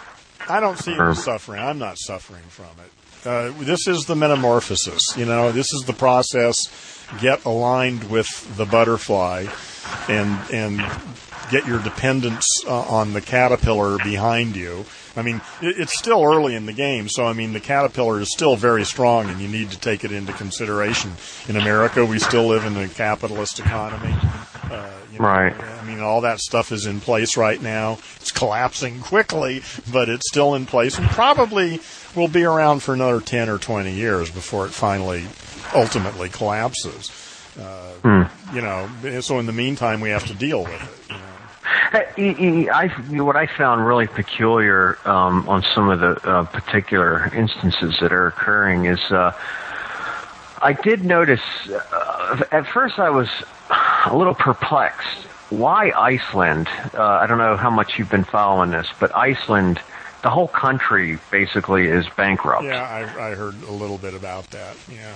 I 0.49 0.59
don't 0.59 0.77
see 0.77 0.93
you 0.93 1.13
suffering. 1.13 1.61
I'm 1.61 1.79
not 1.79 1.97
suffering 1.97 2.43
from 2.49 2.65
it. 2.83 2.91
Uh, 3.25 3.51
this 3.59 3.87
is 3.87 4.05
the 4.05 4.15
metamorphosis. 4.15 5.01
You 5.15 5.25
know, 5.25 5.51
this 5.51 5.71
is 5.73 5.83
the 5.85 5.93
process. 5.93 6.57
Get 7.21 7.45
aligned 7.45 8.09
with 8.09 8.27
the 8.57 8.65
butterfly, 8.65 9.45
and 10.09 10.39
and 10.51 10.81
get 11.51 11.67
your 11.67 11.81
dependence 11.81 12.45
uh, 12.67 12.81
on 12.81 13.13
the 13.13 13.21
caterpillar 13.21 13.97
behind 13.97 14.55
you. 14.55 14.85
I 15.15 15.21
mean, 15.21 15.41
it, 15.61 15.75
it's 15.77 15.97
still 15.97 16.23
early 16.23 16.55
in 16.55 16.65
the 16.65 16.73
game, 16.73 17.07
so 17.07 17.25
I 17.25 17.33
mean, 17.33 17.53
the 17.53 17.59
caterpillar 17.59 18.19
is 18.19 18.31
still 18.31 18.55
very 18.55 18.83
strong, 18.83 19.29
and 19.29 19.39
you 19.39 19.47
need 19.47 19.69
to 19.71 19.79
take 19.79 20.03
it 20.03 20.11
into 20.11 20.33
consideration. 20.33 21.11
In 21.47 21.55
America, 21.55 22.03
we 22.05 22.19
still 22.19 22.47
live 22.47 22.65
in 22.65 22.75
a 22.77 22.87
capitalist 22.87 23.59
economy. 23.59 24.15
Uh, 24.71 24.89
you 25.11 25.19
know, 25.19 25.25
Right. 25.25 25.53
Mean, 26.03 26.11
all 26.11 26.21
that 26.21 26.39
stuff 26.39 26.71
is 26.71 26.85
in 26.85 26.99
place 26.99 27.37
right 27.37 27.61
now. 27.61 27.97
It's 28.17 28.31
collapsing 28.31 28.99
quickly, 29.01 29.61
but 29.91 30.09
it's 30.09 30.27
still 30.27 30.53
in 30.55 30.65
place, 30.65 30.97
and 30.97 31.07
probably 31.09 31.79
will 32.15 32.27
be 32.27 32.43
around 32.43 32.83
for 32.83 32.93
another 32.93 33.21
ten 33.21 33.49
or 33.49 33.57
twenty 33.57 33.93
years 33.93 34.29
before 34.29 34.65
it 34.65 34.71
finally, 34.71 35.25
ultimately 35.73 36.29
collapses. 36.29 37.09
Uh, 37.57 37.91
You 38.53 38.61
know, 38.61 38.89
so 39.21 39.39
in 39.39 39.45
the 39.45 39.53
meantime, 39.53 40.01
we 40.01 40.09
have 40.09 40.25
to 40.27 40.33
deal 40.33 40.63
with 40.63 40.73
it. 40.73 41.13
You 41.13 41.17
know? 41.17 42.69
I, 42.73 42.87
what 43.21 43.35
I 43.35 43.47
found 43.47 43.85
really 43.85 44.07
peculiar 44.07 44.97
um, 45.05 45.47
on 45.47 45.63
some 45.73 45.89
of 45.89 45.99
the 45.99 46.29
uh, 46.29 46.43
particular 46.45 47.31
instances 47.33 47.97
that 48.01 48.11
are 48.11 48.27
occurring 48.27 48.85
is 48.85 48.99
uh, 49.11 49.31
I 50.61 50.73
did 50.73 51.05
notice. 51.05 51.41
Uh, 51.69 52.43
at 52.51 52.67
first, 52.67 52.99
I 52.99 53.09
was 53.09 53.29
a 54.05 54.15
little 54.15 54.35
perplexed. 54.35 55.27
Why 55.57 55.91
Iceland? 55.95 56.67
Uh, 56.93 57.03
I 57.03 57.27
don't 57.27 57.37
know 57.37 57.55
how 57.55 57.69
much 57.69 57.99
you've 57.99 58.09
been 58.09 58.23
following 58.23 58.71
this, 58.71 58.87
but 58.99 59.15
Iceland, 59.15 59.79
the 60.23 60.29
whole 60.31 60.47
country 60.47 61.19
basically 61.29 61.85
is 61.85 62.07
bankrupt. 62.17 62.63
Yeah, 62.63 62.81
I, 62.81 63.31
I 63.31 63.35
heard 63.35 63.61
a 63.63 63.71
little 63.71 63.99
bit 63.99 64.15
about 64.15 64.49
that. 64.49 64.75
Yeah. 64.91 65.15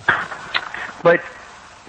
But 1.02 1.24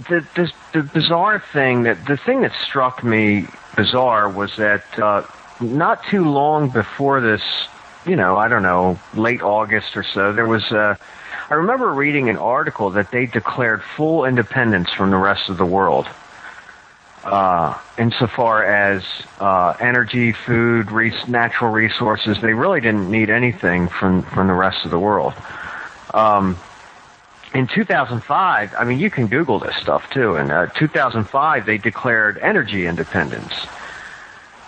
the, 0.08 0.24
the 0.34 0.52
the 0.72 0.82
bizarre 0.82 1.42
thing 1.52 1.82
that 1.82 2.06
the 2.06 2.16
thing 2.16 2.40
that 2.40 2.52
struck 2.54 3.04
me 3.04 3.46
bizarre 3.76 4.30
was 4.30 4.56
that 4.56 4.98
uh, 4.98 5.24
not 5.61 6.04
too 6.04 6.24
long 6.24 6.70
before 6.70 7.20
this, 7.20 7.42
you 8.06 8.16
know, 8.16 8.37
I 8.37 8.48
don't 8.48 8.62
know, 8.62 8.98
late 9.14 9.42
August 9.42 9.94
or 9.94 10.02
so, 10.02 10.32
there 10.32 10.46
was 10.46 10.64
uh, 10.72 10.96
I 11.50 11.54
remember 11.54 11.92
reading 11.92 12.30
an 12.30 12.38
article 12.38 12.90
that 12.90 13.11
they 13.11 13.26
declared 13.26 13.82
full 13.82 14.24
independence 14.24 14.90
from 14.90 15.11
the 15.11 15.16
rest 15.18 15.50
of 15.50 15.58
the 15.58 15.66
world. 15.66 16.06
Uh, 17.29 17.79
insofar 17.99 18.64
as 18.64 19.05
uh, 19.38 19.75
energy, 19.81 20.33
food, 20.33 20.91
res- 20.91 21.29
natural 21.29 21.71
resources, 21.71 22.41
they 22.41 22.55
really 22.55 22.81
didn't 22.81 23.11
need 23.11 23.31
anything 23.31 23.88
from 23.88 24.23
from 24.23 24.47
the 24.47 24.55
rest 24.55 24.85
of 24.85 24.91
the 24.91 24.99
world. 24.99 25.35
Um, 26.14 26.59
in 27.55 27.67
2005, 27.67 28.75
I 28.79 28.85
mean, 28.85 28.99
you 28.99 29.11
can 29.11 29.27
Google 29.27 29.59
this 29.59 29.77
stuff 29.77 30.09
too. 30.11 30.37
In 30.37 30.51
uh, 30.51 30.67
2005, 30.67 31.67
they 31.67 31.79
declared 31.79 32.38
energy 32.38 32.87
independence 32.87 33.53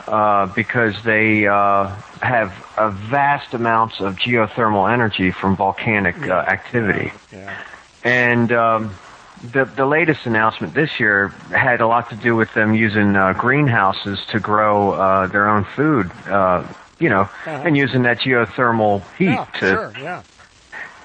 uh, 0.06 0.46
because 0.46 1.02
they 1.02 1.46
uh, 1.46 1.88
have 2.22 2.52
a 2.76 2.90
vast 2.90 3.54
amounts 3.54 4.00
of 4.00 4.16
geothermal 4.16 4.90
energy 4.90 5.30
from 5.30 5.56
volcanic 5.56 6.16
uh, 6.26 6.32
activity. 6.32 7.12
Yeah. 7.32 7.62
And 8.02 8.50
um, 8.52 8.94
the 9.42 9.64
the 9.64 9.86
latest 9.86 10.26
announcement 10.26 10.74
this 10.74 11.00
year 11.00 11.28
had 11.50 11.80
a 11.80 11.86
lot 11.86 12.10
to 12.10 12.16
do 12.16 12.36
with 12.36 12.52
them 12.54 12.74
using 12.74 13.16
uh, 13.16 13.32
greenhouses 13.32 14.18
to 14.30 14.40
grow 14.40 14.92
uh, 14.92 15.26
their 15.28 15.48
own 15.48 15.64
food. 15.64 16.10
Uh, 16.26 16.66
you 16.98 17.08
know, 17.08 17.28
and 17.46 17.76
using 17.78 18.02
that 18.02 18.18
geothermal 18.18 19.02
heat 19.16 19.24
Yeah, 19.30 19.46
to 19.54 19.58
sure. 19.60 19.92
Yeah. 19.98 20.22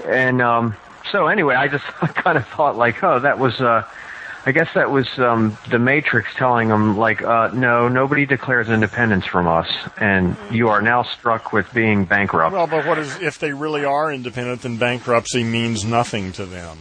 and 0.06 0.42
um, 0.42 0.76
so 1.12 1.28
anyway, 1.28 1.56
I 1.56 1.70
just 1.70 1.86
kind 2.16 2.38
of 2.38 2.46
thought 2.48 2.76
like, 2.76 3.02
oh, 3.02 3.20
that 3.22 3.40
was, 3.40 3.62
uh, 3.62 3.84
I 4.46 4.52
guess 4.52 4.68
that 4.76 4.92
was 4.92 5.08
um, 5.18 5.58
the 5.72 5.80
Matrix 5.80 6.28
telling 6.36 6.68
them 6.68 6.98
like, 6.98 7.22
uh, 7.22 7.52
no, 7.54 7.88
nobody 7.88 8.26
declares 8.26 8.68
independence 8.68 9.26
from 9.26 9.48
us, 9.48 9.70
and 9.98 10.36
you 10.52 10.68
are 10.68 10.82
now 10.82 11.04
struck 11.04 11.54
with 11.54 11.74
being 11.74 12.04
bankrupt. 12.04 12.52
Well, 12.54 12.68
but 12.68 12.86
what 12.86 12.98
is 13.00 13.18
if 13.22 13.40
they 13.40 13.54
really 13.54 13.86
are 13.86 14.12
independent? 14.12 14.64
Then 14.64 14.76
bankruptcy 14.78 15.46
means 15.46 15.86
nothing 15.86 16.34
to 16.34 16.46
them. 16.46 16.78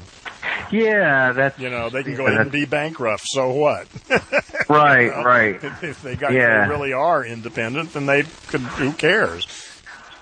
Yeah, 0.70 1.32
that's 1.32 1.58
You 1.58 1.70
know, 1.70 1.90
they 1.90 2.02
can 2.02 2.16
go 2.16 2.24
yeah, 2.26 2.30
ahead 2.30 2.40
and 2.42 2.52
be 2.52 2.64
bankrupt. 2.64 3.22
So 3.26 3.50
what? 3.52 3.86
right, 4.68 5.08
right. 5.24 5.54
if, 5.62 5.82
if 5.84 6.02
they 6.02 6.16
got 6.16 6.32
Yeah. 6.32 6.64
they 6.64 6.70
really 6.70 6.92
are 6.92 7.24
independent, 7.24 7.92
then 7.92 8.06
they 8.06 8.24
could. 8.48 8.60
Who 8.62 8.92
cares? 8.92 9.46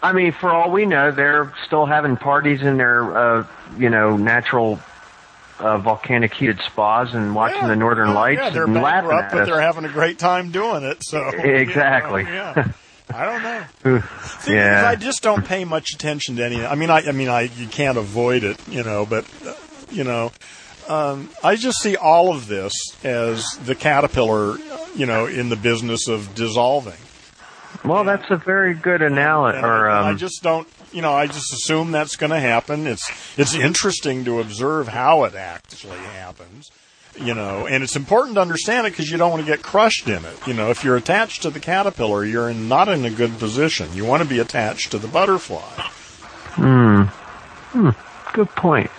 I 0.03 0.13
mean, 0.13 0.33
for 0.33 0.51
all 0.51 0.71
we 0.71 0.85
know, 0.87 1.13
they're 1.13 1.53
still 1.67 1.87
having 1.87 2.17
parties 2.17 2.61
in 2.63 2.77
their, 2.77 3.17
uh, 3.41 3.47
you 3.79 3.91
know, 3.91 4.17
natural. 4.17 4.81
Uh, 5.61 5.79
volcanic 5.79 6.35
heated 6.35 6.59
spas 6.63 7.15
and 7.15 7.37
watching 7.37 7.61
Yeah. 7.63 7.69
the 7.69 7.77
northern 7.77 8.15
lights 8.15 8.41
Yeah, 8.43 8.51
they're 8.51 8.65
and 8.65 8.75
laughing 8.75 9.11
but 9.11 9.43
us. 9.43 9.47
they're 9.47 9.61
having 9.61 9.85
a 9.85 9.89
great 9.89 10.19
time 10.19 10.51
doing 10.51 10.83
it. 10.83 11.05
So 11.05 11.31
you 11.31 11.37
know, 11.39 11.45
Exactly. 11.45 12.25
yeah. 12.25 12.67
I 13.15 13.25
don't 13.25 13.43
know. 13.45 14.03
See, 14.41 14.55
Yeah. 14.55 14.85
I 14.89 14.97
just 14.97 15.23
don't 15.23 15.45
pay 15.47 15.65
much 15.65 15.93
attention 15.95 16.35
to 16.37 16.45
any. 16.45 16.65
I 16.65 16.75
mean, 16.75 16.91
I, 16.91 17.03
I 17.07 17.13
mean, 17.13 17.29
I 17.29 17.43
you 17.43 17.69
can't 17.69 17.97
avoid 17.97 18.43
it, 18.43 18.59
you 18.67 18.83
know. 18.83 19.07
But 19.07 19.25
uh, 19.47 19.53
you 19.93 20.05
know, 20.05 20.33
um, 20.89 21.31
I 21.43 21.57
just 21.57 21.79
see 21.81 21.97
all 21.97 22.35
of 22.35 22.49
this 22.49 22.73
as 23.05 23.45
the 23.65 23.75
caterpillar, 23.75 24.59
you 24.97 25.07
know, 25.07 25.27
in 25.27 25.49
the 25.49 25.57
business 25.57 26.09
of 26.09 26.35
dissolving. 26.35 26.99
well, 27.85 28.05
that's 28.05 28.31
a 28.31 28.37
very 28.37 28.75
good 28.75 29.03
analogy. 29.03 29.59
Or 29.59 29.89
I, 29.89 30.09
I 30.09 30.11
um, 30.11 30.19
just 30.19 30.43
don't, 30.43 30.69
you 30.93 31.03
know, 31.03 31.13
I 31.13 31.27
just 31.27 31.53
assume 31.53 31.93
that's 31.93 32.17
going 32.17 32.31
to 32.31 32.41
happen. 32.41 32.87
It's 32.87 33.11
it's 33.39 33.55
interesting 33.55 34.25
to 34.25 34.41
observe 34.41 34.89
how 34.89 35.25
it 35.25 35.35
actually 35.35 35.99
happens, 35.99 36.71
you 37.17 37.35
know, 37.35 37.67
and 37.67 37.85
it's 37.85 37.97
important 37.97 38.35
to 38.35 38.41
understand 38.41 38.87
it 38.87 38.91
because 38.91 39.11
you 39.11 39.19
don't 39.19 39.31
want 39.31 39.45
to 39.45 39.51
get 39.51 39.63
crushed 39.63 40.09
in 40.09 40.25
it. 40.25 40.47
You 40.47 40.55
know, 40.55 40.71
if 40.71 40.83
you're 40.85 40.97
attached 40.97 41.43
to 41.43 41.51
the 41.51 41.61
caterpillar, 41.61 42.25
you're 42.25 42.51
in, 42.51 42.69
not 42.69 42.89
in 42.89 43.05
a 43.05 43.11
good 43.11 43.39
position. 43.39 43.93
You 43.95 44.05
want 44.05 44.23
to 44.23 44.29
be 44.29 44.41
attached 44.41 44.91
to 44.91 44.99
the 44.99 45.09
butterfly. 45.09 45.61
Hmm. 46.55 47.03
Hmm. 47.73 47.91
Good 48.35 48.49
point. 48.51 48.91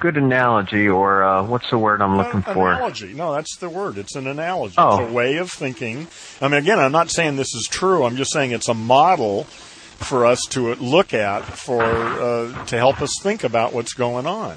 Good 0.00 0.16
analogy, 0.16 0.88
or 0.88 1.22
uh, 1.22 1.42
what's 1.44 1.68
the 1.68 1.76
word 1.76 2.00
I'm 2.00 2.16
looking 2.16 2.42
Uh, 2.46 2.54
for? 2.54 2.72
Analogy. 2.72 3.12
No, 3.12 3.34
that's 3.34 3.56
the 3.58 3.68
word. 3.68 3.98
It's 3.98 4.16
an 4.16 4.26
analogy. 4.26 4.74
Oh. 4.78 4.98
It's 5.02 5.10
a 5.10 5.12
way 5.14 5.36
of 5.36 5.50
thinking. 5.50 6.08
I 6.40 6.48
mean, 6.48 6.58
again, 6.62 6.78
I'm 6.78 6.90
not 6.92 7.10
saying 7.10 7.36
this 7.36 7.54
is 7.54 7.68
true. 7.70 8.04
I'm 8.04 8.16
just 8.16 8.32
saying 8.32 8.52
it's 8.52 8.68
a 8.68 8.74
model 8.74 9.44
for 9.44 10.24
us 10.24 10.40
to 10.50 10.74
look 10.76 11.12
at 11.12 11.44
for 11.44 11.82
uh, 11.82 12.64
to 12.66 12.78
help 12.78 13.02
us 13.02 13.12
think 13.22 13.44
about 13.44 13.74
what's 13.74 13.92
going 13.92 14.26
on. 14.26 14.56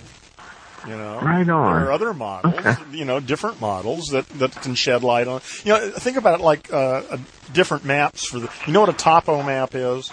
You 0.88 0.96
know, 0.98 1.20
Right 1.22 1.48
on. 1.50 1.80
There 1.82 1.90
are 1.90 1.92
other 1.92 2.14
models, 2.14 2.78
you 2.92 3.04
know, 3.06 3.20
different 3.20 3.60
models 3.60 4.08
that 4.08 4.28
that 4.40 4.52
can 4.62 4.76
shed 4.76 5.04
light 5.04 5.28
on. 5.28 5.42
You 5.66 5.74
know, 5.74 5.90
think 5.92 6.16
about 6.16 6.40
it 6.40 6.44
like 6.44 6.72
uh, 6.72 7.04
uh, 7.10 7.18
different 7.52 7.84
maps 7.84 8.26
for 8.26 8.40
the. 8.40 8.50
You 8.66 8.72
know 8.72 8.80
what 8.82 8.90
a 8.90 8.94
topo 8.94 9.44
map 9.44 9.76
is? 9.76 10.10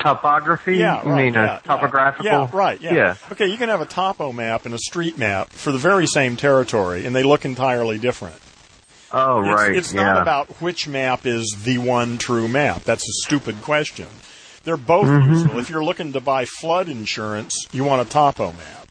Topography? 0.00 0.76
Yeah, 0.76 1.02
you 1.04 1.10
right, 1.10 1.24
mean 1.24 1.34
yeah, 1.34 1.58
a 1.58 1.60
topographical? 1.62 2.24
Yeah, 2.26 2.48
right. 2.52 2.80
Yeah. 2.80 2.94
Yeah. 2.94 3.14
Okay, 3.32 3.46
you 3.46 3.56
can 3.56 3.68
have 3.68 3.80
a 3.80 3.86
topo 3.86 4.32
map 4.32 4.64
and 4.66 4.74
a 4.74 4.78
street 4.78 5.18
map 5.18 5.50
for 5.50 5.72
the 5.72 5.78
very 5.78 6.06
same 6.06 6.36
territory, 6.36 7.04
and 7.06 7.14
they 7.14 7.22
look 7.22 7.44
entirely 7.44 7.98
different. 7.98 8.36
Oh, 9.12 9.40
It's, 9.42 9.48
right. 9.62 9.74
it's 9.76 9.92
yeah. 9.92 10.02
not 10.04 10.22
about 10.22 10.48
which 10.62 10.86
map 10.88 11.26
is 11.26 11.54
the 11.64 11.78
one 11.78 12.16
true 12.16 12.48
map. 12.48 12.84
That's 12.84 13.08
a 13.08 13.12
stupid 13.26 13.60
question. 13.62 14.06
They're 14.64 14.76
both 14.76 15.06
Mm-hmm. 15.06 15.32
useful. 15.32 15.58
If 15.58 15.70
you're 15.70 15.84
looking 15.84 16.12
to 16.12 16.20
buy 16.20 16.44
flood 16.44 16.88
insurance, 16.88 17.66
you 17.72 17.82
want 17.84 18.06
a 18.06 18.10
topo 18.10 18.52
map. 18.52 18.88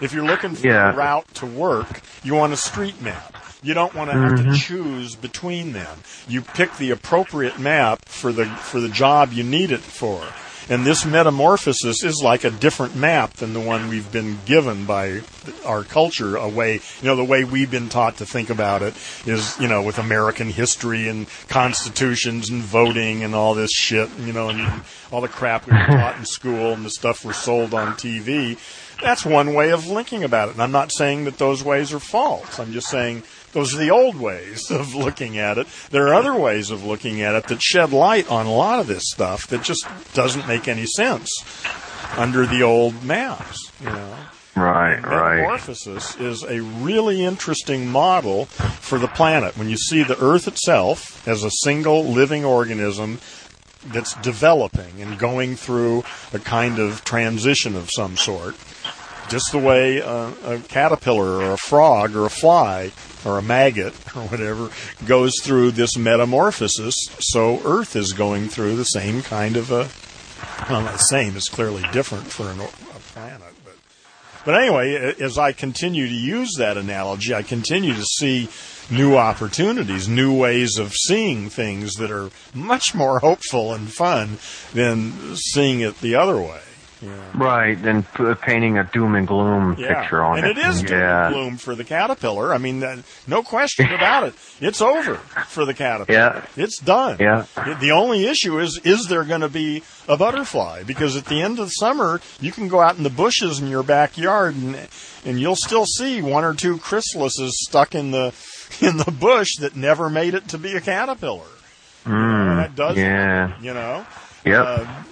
If 0.00 0.12
you're 0.12 0.24
looking 0.24 0.54
for 0.54 0.66
Yeah. 0.66 0.92
a 0.92 0.96
route 0.96 1.32
to 1.34 1.46
work, 1.46 2.00
you 2.22 2.34
want 2.34 2.52
a 2.52 2.56
street 2.56 3.00
map. 3.00 3.36
You 3.62 3.72
don't 3.74 3.94
want 3.94 4.10
to 4.10 4.16
have 4.18 4.32
Mm-hmm. 4.32 4.50
to 4.52 4.58
choose 4.58 5.14
between 5.14 5.72
them. 5.72 5.98
You 6.28 6.42
pick 6.42 6.76
the 6.76 6.90
appropriate 6.90 7.58
map 7.60 8.04
for 8.06 8.32
the 8.32 8.46
for 8.46 8.80
the 8.80 8.88
job 8.88 9.32
you 9.32 9.44
need 9.44 9.70
it 9.70 9.80
for. 9.80 10.20
And 10.68 10.86
this 10.86 11.04
metamorphosis 11.04 12.04
is 12.04 12.22
like 12.22 12.44
a 12.44 12.50
different 12.50 12.96
map 12.96 13.34
than 13.34 13.52
the 13.52 13.60
one 13.60 13.88
we've 13.88 14.10
been 14.12 14.38
given 14.44 14.86
by 14.86 15.22
our 15.64 15.84
culture. 15.84 16.36
A 16.36 16.48
way, 16.48 16.74
you 16.74 17.08
know, 17.08 17.16
the 17.16 17.24
way 17.24 17.44
we've 17.44 17.70
been 17.70 17.88
taught 17.88 18.18
to 18.18 18.26
think 18.26 18.50
about 18.50 18.82
it 18.82 18.94
is, 19.26 19.58
you 19.58 19.68
know, 19.68 19.82
with 19.82 19.98
American 19.98 20.48
history 20.48 21.08
and 21.08 21.26
constitutions 21.48 22.50
and 22.50 22.62
voting 22.62 23.22
and 23.24 23.34
all 23.34 23.54
this 23.54 23.72
shit, 23.72 24.08
you 24.20 24.32
know, 24.32 24.48
and 24.48 24.82
all 25.10 25.20
the 25.20 25.28
crap 25.28 25.66
we 25.66 25.72
were 25.72 25.86
taught 25.86 26.16
in 26.16 26.24
school 26.24 26.72
and 26.72 26.84
the 26.84 26.90
stuff 26.90 27.24
we're 27.24 27.32
sold 27.32 27.74
on 27.74 27.94
TV. 27.94 28.58
That's 29.02 29.24
one 29.24 29.54
way 29.54 29.70
of 29.70 29.82
thinking 29.82 30.22
about 30.22 30.48
it. 30.48 30.52
And 30.52 30.62
I'm 30.62 30.70
not 30.70 30.92
saying 30.92 31.24
that 31.24 31.38
those 31.38 31.64
ways 31.64 31.92
are 31.92 31.98
false. 31.98 32.60
I'm 32.60 32.72
just 32.72 32.88
saying 32.88 33.24
those 33.52 33.74
are 33.74 33.78
the 33.78 33.90
old 33.90 34.16
ways 34.16 34.70
of 34.70 34.94
looking 34.94 35.38
at 35.38 35.58
it. 35.58 35.66
There 35.90 36.08
are 36.08 36.14
other 36.14 36.34
ways 36.34 36.70
of 36.70 36.84
looking 36.84 37.22
at 37.22 37.34
it 37.34 37.48
that 37.48 37.62
shed 37.62 37.92
light 37.92 38.28
on 38.30 38.46
a 38.46 38.54
lot 38.54 38.80
of 38.80 38.86
this 38.86 39.04
stuff 39.06 39.46
that 39.48 39.62
just 39.62 39.86
doesn't 40.14 40.48
make 40.48 40.68
any 40.68 40.86
sense 40.86 41.30
under 42.16 42.46
the 42.46 42.62
old 42.62 43.02
maps, 43.04 43.70
you 43.80 43.90
know. 43.90 44.16
Right, 44.54 45.00
right. 45.00 45.36
Metamorphosis 45.36 46.16
is 46.16 46.42
a 46.42 46.60
really 46.60 47.24
interesting 47.24 47.88
model 47.88 48.44
for 48.46 48.98
the 48.98 49.08
planet. 49.08 49.56
When 49.56 49.70
you 49.70 49.78
see 49.78 50.02
the 50.02 50.22
Earth 50.22 50.46
itself 50.46 51.26
as 51.26 51.42
a 51.42 51.50
single 51.62 52.04
living 52.04 52.44
organism 52.44 53.20
that's 53.86 54.14
developing 54.16 55.00
and 55.00 55.18
going 55.18 55.56
through 55.56 56.04
a 56.34 56.38
kind 56.38 56.78
of 56.78 57.02
transition 57.02 57.74
of 57.74 57.90
some 57.90 58.18
sort, 58.18 58.54
just 59.32 59.50
the 59.50 59.58
way 59.58 59.96
a, 59.96 60.28
a 60.44 60.58
caterpillar 60.68 61.38
or 61.38 61.52
a 61.52 61.56
frog 61.56 62.14
or 62.14 62.26
a 62.26 62.30
fly 62.30 62.92
or 63.24 63.38
a 63.38 63.42
maggot 63.42 63.94
or 64.16 64.24
whatever 64.28 64.68
goes 65.06 65.32
through 65.42 65.70
this 65.70 65.96
metamorphosis, 65.96 66.94
so 67.18 67.62
Earth 67.64 67.96
is 67.96 68.12
going 68.12 68.48
through 68.48 68.76
the 68.76 68.84
same 68.84 69.22
kind 69.22 69.56
of 69.56 69.72
a. 69.72 69.88
Well, 70.68 70.82
the 70.82 70.98
same. 70.98 71.34
It's 71.36 71.48
clearly 71.48 71.82
different 71.92 72.26
for 72.26 72.50
an, 72.50 72.60
a 72.60 72.66
planet, 73.14 73.54
but 73.64 73.74
but 74.44 74.54
anyway, 74.54 75.14
as 75.18 75.38
I 75.38 75.52
continue 75.52 76.06
to 76.06 76.14
use 76.14 76.52
that 76.58 76.76
analogy, 76.76 77.34
I 77.34 77.42
continue 77.42 77.94
to 77.94 78.04
see 78.04 78.50
new 78.90 79.16
opportunities, 79.16 80.08
new 80.08 80.36
ways 80.36 80.76
of 80.76 80.92
seeing 80.92 81.48
things 81.48 81.94
that 81.94 82.10
are 82.10 82.28
much 82.52 82.94
more 82.94 83.18
hopeful 83.20 83.72
and 83.72 83.90
fun 83.90 84.36
than 84.74 85.36
seeing 85.36 85.80
it 85.80 86.02
the 86.02 86.16
other 86.16 86.36
way. 86.36 86.60
Yeah. 87.02 87.10
Right, 87.34 87.76
and 87.78 88.04
p- 88.14 88.34
painting 88.40 88.78
a 88.78 88.84
doom 88.84 89.16
and 89.16 89.26
gloom 89.26 89.74
Yeah. 89.76 90.00
picture 90.02 90.22
on 90.22 90.38
and 90.38 90.46
it. 90.46 90.56
it 90.56 90.66
is 90.66 90.82
doom 90.82 90.98
yeah. 91.00 91.26
and 91.26 91.34
gloom 91.34 91.56
for 91.56 91.74
the 91.74 91.82
caterpillar. 91.82 92.54
I 92.54 92.58
mean, 92.58 92.82
uh, 92.82 93.02
no 93.26 93.42
question 93.42 93.86
about 93.92 94.22
it. 94.24 94.34
It's 94.60 94.80
over 94.80 95.16
for 95.48 95.64
the 95.64 95.74
caterpillar. 95.74 96.16
Yeah. 96.56 96.62
It's 96.62 96.78
done. 96.78 97.16
Yeah. 97.18 97.46
The- 97.56 97.74
The 97.80 97.90
only 97.90 98.26
issue 98.26 98.58
is, 98.60 98.78
is 98.84 99.08
there 99.08 99.24
going 99.24 99.40
to 99.40 99.48
be 99.48 99.82
a 100.06 100.16
butterfly? 100.16 100.84
Because 100.84 101.16
at 101.16 101.24
the 101.26 101.42
end 101.42 101.58
of 101.58 101.66
the 101.66 101.72
summer, 101.72 102.20
you 102.40 102.52
can 102.52 102.68
go 102.68 102.80
out 102.80 102.96
in 102.96 103.02
the 103.02 103.10
bushes 103.10 103.58
in 103.58 103.66
your 103.68 103.82
backyard 103.82 104.54
and, 104.54 104.88
and 105.24 105.40
you'll 105.40 105.56
still 105.56 105.86
see 105.86 106.22
one 106.22 106.44
or 106.44 106.54
two 106.54 106.76
chrysalises 106.78 107.50
stuck 107.50 107.94
in 107.96 108.12
the, 108.12 108.32
in 108.80 108.98
the 108.98 109.10
bush 109.10 109.56
that 109.58 109.74
never 109.74 110.08
made 110.08 110.34
it 110.34 110.46
to 110.48 110.58
be 110.58 110.74
a 110.76 110.80
caterpillar. 110.80 111.46
Mm, 112.04 112.56
that 112.56 112.74
does, 112.76 112.96
yeah. 112.96 113.60
you 113.60 113.74
know? 113.74 114.06
Yep. 114.44 114.64
Uh, 114.66 115.02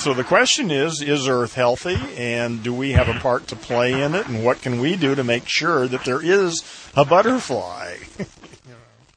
so 0.00 0.14
the 0.14 0.24
question 0.24 0.70
is, 0.70 1.02
is 1.02 1.28
Earth 1.28 1.54
healthy 1.54 1.96
and 2.16 2.62
do 2.62 2.74
we 2.74 2.92
have 2.92 3.08
a 3.08 3.18
part 3.20 3.46
to 3.48 3.56
play 3.56 4.00
in 4.02 4.14
it 4.14 4.26
and 4.26 4.44
what 4.44 4.62
can 4.62 4.80
we 4.80 4.96
do 4.96 5.14
to 5.14 5.22
make 5.22 5.46
sure 5.46 5.86
that 5.86 6.04
there 6.04 6.22
is 6.22 6.64
a 6.96 7.04
butterfly? 7.04 7.96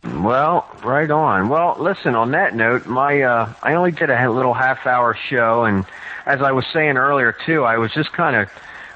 Well, 0.04 0.70
right 0.84 1.10
on. 1.10 1.48
Well, 1.48 1.78
listen. 1.80 2.14
On 2.14 2.32
that 2.32 2.54
note, 2.54 2.86
my 2.86 3.22
uh, 3.22 3.54
I 3.64 3.76
only 3.76 3.92
did 3.92 4.10
a 4.10 4.30
little 4.30 4.54
half-hour 4.54 5.18
show, 5.30 5.64
and 5.64 5.86
as 6.26 6.42
I 6.42 6.52
was 6.52 6.66
saying 6.74 6.98
earlier 6.98 7.34
too, 7.46 7.64
I 7.64 7.78
was 7.78 7.92
just 7.94 8.12
kind 8.12 8.36
of 8.36 8.50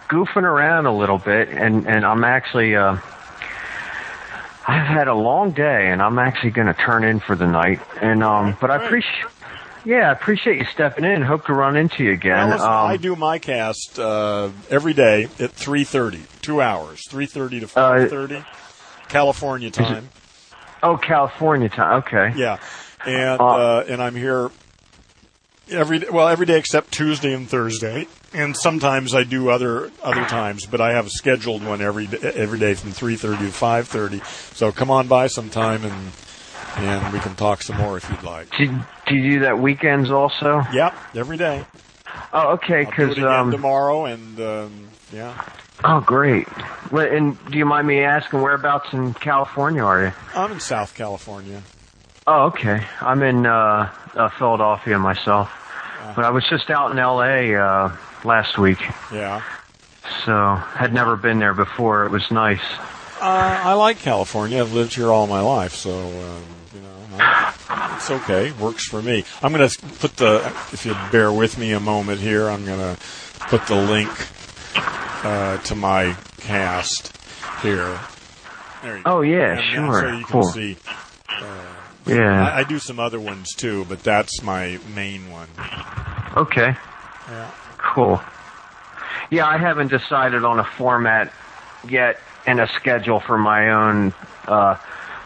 goofing 0.10 0.44
around 0.44 0.86
a 0.86 0.94
little 0.94 1.18
bit, 1.18 1.48
and 1.48 1.88
and 1.88 2.06
I'm 2.06 2.26
actually 2.26 2.76
uh, 2.76 2.98
I've 4.68 4.88
had 4.88 5.08
a 5.08 5.14
long 5.14 5.52
day, 5.52 5.90
and 5.92 6.02
I'm 6.02 6.20
actually 6.20 6.52
going 6.52 6.68
to 6.68 6.74
turn 6.74 7.06
in 7.06 7.22
for 7.22 7.38
the 7.38 7.48
night. 7.48 7.80
And 8.02 8.22
um, 8.22 8.58
but 8.60 8.70
I 8.70 8.86
appreciate. 8.86 9.32
Yeah, 9.86 10.10
I 10.10 10.12
appreciate 10.12 10.58
you 10.58 10.66
stepping 10.66 11.06
in. 11.06 11.22
Hope 11.22 11.46
to 11.46 11.54
run 11.54 11.76
into 11.76 12.04
you 12.04 12.12
again. 12.12 12.38
Well, 12.38 12.48
listen, 12.50 12.68
Um, 12.68 12.88
I 12.88 12.98
do 12.98 13.16
my 13.16 13.40
cast 13.40 13.98
uh, 14.00 14.50
every 14.70 14.94
day 14.94 15.24
at 15.40 15.56
3.30, 15.56 16.22
two 16.42 16.62
hours, 16.62 17.04
3.30 17.10 17.72
to 17.72 17.80
Uh, 17.80 17.96
5.30, 18.10 18.46
California 19.08 19.72
time. 19.72 20.10
oh, 20.84 20.98
California 20.98 21.70
time. 21.70 22.04
Okay. 22.06 22.34
Yeah, 22.36 22.58
and 23.06 23.40
Uh, 23.40 23.46
uh, 23.46 23.84
and 23.88 24.02
I'm 24.02 24.16
here 24.16 24.50
every 25.70 26.00
well 26.12 26.28
every 26.28 26.46
day 26.46 26.58
except 26.58 26.92
Tuesday 26.92 27.34
and 27.34 27.50
Thursday, 27.50 28.08
and 28.34 28.56
sometimes 28.58 29.14
I 29.16 29.24
do 29.24 29.50
other 29.50 29.92
other 30.04 30.26
times, 30.26 30.66
but 30.66 30.82
I 30.82 30.92
have 30.94 31.06
a 31.06 31.10
scheduled 31.10 31.64
one 31.64 31.82
every 31.82 32.08
every 32.22 32.60
day 32.60 32.74
from 32.74 32.92
three 32.92 33.16
thirty 33.16 33.46
to 33.46 33.52
five 33.52 33.88
thirty. 33.88 34.22
So 34.54 34.72
come 34.74 34.90
on 34.92 35.08
by 35.08 35.28
sometime 35.28 35.86
and 35.86 36.12
and 36.78 37.14
we 37.14 37.20
can 37.20 37.36
talk 37.36 37.62
some 37.62 37.78
more 37.78 37.98
if 37.98 38.10
you'd 38.10 38.24
like. 38.24 38.50
Do, 38.58 38.68
do 39.08 39.16
you 39.16 39.34
do 39.36 39.40
that 39.42 39.60
weekends 39.60 40.12
also? 40.12 40.64
Yep, 40.74 40.96
every 41.16 41.38
day. 41.38 41.66
Oh, 42.34 42.54
okay. 42.54 42.86
I'll 42.86 42.92
do 42.92 43.04
it 43.04 43.10
Because 43.16 43.24
um, 43.24 43.52
tomorrow, 43.52 44.06
and 44.06 44.40
um, 44.40 44.90
yeah, 45.14 45.42
Oh, 45.84 46.00
great. 46.02 46.48
And 46.92 47.38
do 47.52 47.58
you 47.58 47.66
mind 47.66 47.88
me 47.88 48.00
asking 48.04 48.42
whereabouts 48.42 48.92
in 48.94 49.14
California 49.14 49.84
are 49.84 50.06
you? 50.06 50.12
I'm 50.34 50.52
in 50.54 50.60
South 50.60 50.96
California. 50.96 51.62
Oh, 52.26 52.48
okay. 52.48 52.84
I'm 53.00 53.22
in 53.22 53.46
uh, 53.46 53.92
uh, 54.16 54.30
Philadelphia 54.40 54.98
myself, 54.98 55.50
but 56.16 56.26
I 56.26 56.32
was 56.32 56.44
just 56.50 56.70
out 56.72 56.92
in 56.92 57.00
L.A. 57.00 57.56
Uh, 57.56 57.96
last 58.24 58.58
week, 58.58 58.80
Yeah, 59.14 59.42
so 60.26 60.56
had 60.56 60.94
never 60.94 61.16
been 61.16 61.40
there 61.40 61.54
before. 61.54 62.06
It 62.06 62.12
was 62.12 62.30
nice. 62.32 62.64
uh, 63.22 63.62
I 63.64 63.74
like 63.74 64.00
California. 64.00 64.60
I've 64.60 64.74
lived 64.74 64.96
here 64.96 65.12
all 65.12 65.28
my 65.28 65.40
life, 65.42 65.74
so 65.74 65.92
um, 66.00 66.44
it's 67.20 68.10
okay. 68.12 68.52
Works 68.54 68.86
for 68.88 69.02
me. 69.02 69.24
I'm 69.42 69.52
going 69.54 69.68
to 69.68 69.80
put 70.00 70.18
the. 70.18 70.46
If 70.72 70.86
you 70.86 70.96
bear 71.12 71.32
with 71.32 71.58
me 71.58 71.74
a 71.74 71.80
moment 71.80 72.20
here, 72.20 72.48
I'm 72.50 72.66
going 72.66 72.80
to 72.80 72.98
put 73.50 73.66
the 73.68 73.76
link 73.76 74.10
uh, 74.76 75.58
to 75.58 75.76
my 75.76 76.16
cast 76.40 77.16
here. 77.62 78.00
There 78.84 78.98
you 78.98 79.04
go. 79.04 79.18
Oh 79.18 79.22
yeah, 79.22 79.58
uh, 79.60 79.62
sure, 79.62 80.02
So 80.02 80.08
you 80.08 80.26
can 80.26 80.32
cool. 80.32 80.44
see. 80.44 80.78
Yeah. 82.06 82.48
I, 82.54 82.60
I 82.60 82.64
do 82.64 82.80
some 82.80 83.00
other 83.00 83.20
ones 83.20 83.54
too, 83.54 83.86
but 83.86 84.02
that's 84.04 84.42
my 84.42 84.80
main 84.96 85.30
one. 85.30 85.50
Okay. 86.38 86.76
Yeah. 87.30 87.52
Cool. 87.78 88.22
Yeah, 89.30 89.46
I 89.48 89.58
haven't 89.58 89.90
decided 89.90 90.46
on 90.46 90.60
a 90.60 90.64
format 90.64 91.34
yet 91.90 92.20
and 92.46 92.62
a 92.62 92.68
schedule 92.68 93.20
for 93.20 93.38
my 93.38 93.72
own. 93.72 94.14
Uh, 94.48 94.78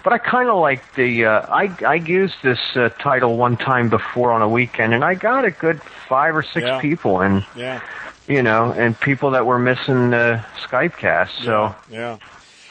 but 0.03 0.13
I 0.13 0.17
kind 0.17 0.49
of 0.49 0.57
like 0.59 0.81
the. 0.95 1.25
Uh, 1.25 1.45
I 1.49 1.71
I 1.85 1.95
used 1.95 2.35
this 2.43 2.59
uh, 2.75 2.89
title 2.99 3.37
one 3.37 3.57
time 3.57 3.89
before 3.89 4.31
on 4.31 4.41
a 4.41 4.49
weekend, 4.49 4.93
and 4.93 5.03
I 5.03 5.15
got 5.15 5.45
a 5.45 5.51
good 5.51 5.81
five 6.09 6.35
or 6.35 6.43
six 6.43 6.65
Yeah. 6.67 6.79
people, 6.81 7.21
and 7.21 7.45
Yeah. 7.55 7.79
you 8.27 8.41
know, 8.43 8.71
and 8.71 8.99
people 8.99 9.31
that 9.31 9.45
were 9.45 9.59
missing 9.59 10.09
the 10.11 10.43
Skype 10.67 10.97
cast. 10.97 11.33
So 11.43 11.75
yeah. 11.89 12.17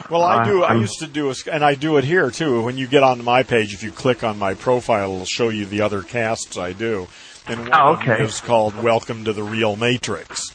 Well, 0.09 0.23
I 0.23 0.37
Uh, 0.41 0.45
do. 0.45 0.63
I 0.63 0.73
used 0.73 0.99
to 0.99 1.07
do 1.07 1.29
a, 1.29 1.35
and 1.51 1.63
I 1.63 1.75
do 1.75 1.97
it 1.97 2.03
here 2.03 2.31
too. 2.31 2.61
When 2.63 2.77
you 2.77 2.87
get 2.87 3.03
onto 3.03 3.23
my 3.23 3.43
page, 3.43 3.73
if 3.73 3.83
you 3.83 3.91
click 3.91 4.23
on 4.23 4.37
my 4.39 4.53
profile, 4.55 5.13
it'll 5.13 5.25
show 5.25 5.49
you 5.49 5.65
the 5.65 5.81
other 5.81 6.01
casts 6.01 6.57
I 6.57 6.73
do. 6.73 7.07
And 7.47 7.61
one 7.61 7.69
Oh, 7.73 7.93
of 7.93 7.99
them 7.99 8.11
okay. 8.11 8.23
is 8.23 8.39
called 8.41 8.81
"Welcome 8.81 9.25
to 9.25 9.33
the 9.33 9.43
Real 9.43 9.75
Matrix." 9.75 10.51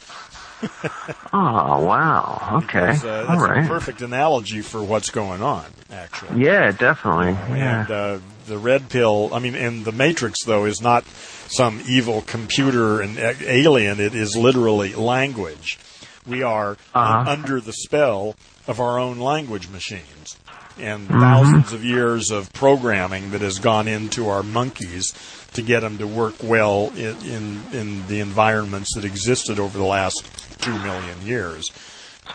oh 1.33 1.85
wow, 1.85 2.61
okay, 2.65 2.91
uh, 3.05 3.27
all 3.29 3.39
that's 3.39 3.43
a 3.67 3.69
perfect 3.69 4.03
analogy 4.03 4.61
for 4.63 4.83
what's 4.83 5.11
going 5.11 5.43
on, 5.43 5.67
actually. 5.91 6.43
yeah, 6.43 6.71
definitely, 6.73 7.33
yeah, 7.57 7.81
And 7.83 7.91
uh, 7.91 8.19
the 8.47 8.59
red 8.59 8.89
pill, 8.89 9.31
I 9.33 9.39
mean, 9.39 9.55
and 9.55 9.85
the 9.85 9.93
Matrix, 9.93 10.45
though, 10.45 10.65
is 10.65 10.81
not 10.81 11.05
some 11.49 11.81
evil 11.87 12.23
computer 12.23 13.01
and 13.01 13.19
alien. 13.19 14.01
It 14.01 14.15
is 14.15 14.37
literally 14.37 14.95
language. 14.95 15.79
We 16.27 16.43
are 16.43 16.77
Uh-huh. 16.95 17.31
under 17.31 17.61
the 17.61 17.73
spell 17.73 18.35
of 18.67 18.81
our 18.81 18.99
own 18.99 19.19
language 19.19 19.69
machines. 19.69 20.37
And 20.79 21.09
Mm-hmm. 21.09 21.21
thousands 21.21 21.73
of 21.73 21.85
years 21.85 22.31
of 22.31 22.53
programming 22.53 23.31
that 23.31 23.41
has 23.41 23.59
gone 23.59 23.89
into 23.89 24.29
our 24.29 24.43
monkeys 24.43 25.13
to 25.55 25.63
get 25.63 25.81
them 25.81 25.97
to 25.99 26.07
work 26.07 26.35
well 26.43 26.93
in, 26.97 27.17
in, 27.25 27.61
in 27.73 28.07
the 28.09 28.21
environments 28.21 28.95
that 28.95 29.05
existed 29.05 29.59
over 29.59 29.79
the 29.79 29.85
last 29.85 30.29
two 30.61 30.77
million 30.81 31.23
years 31.23 31.71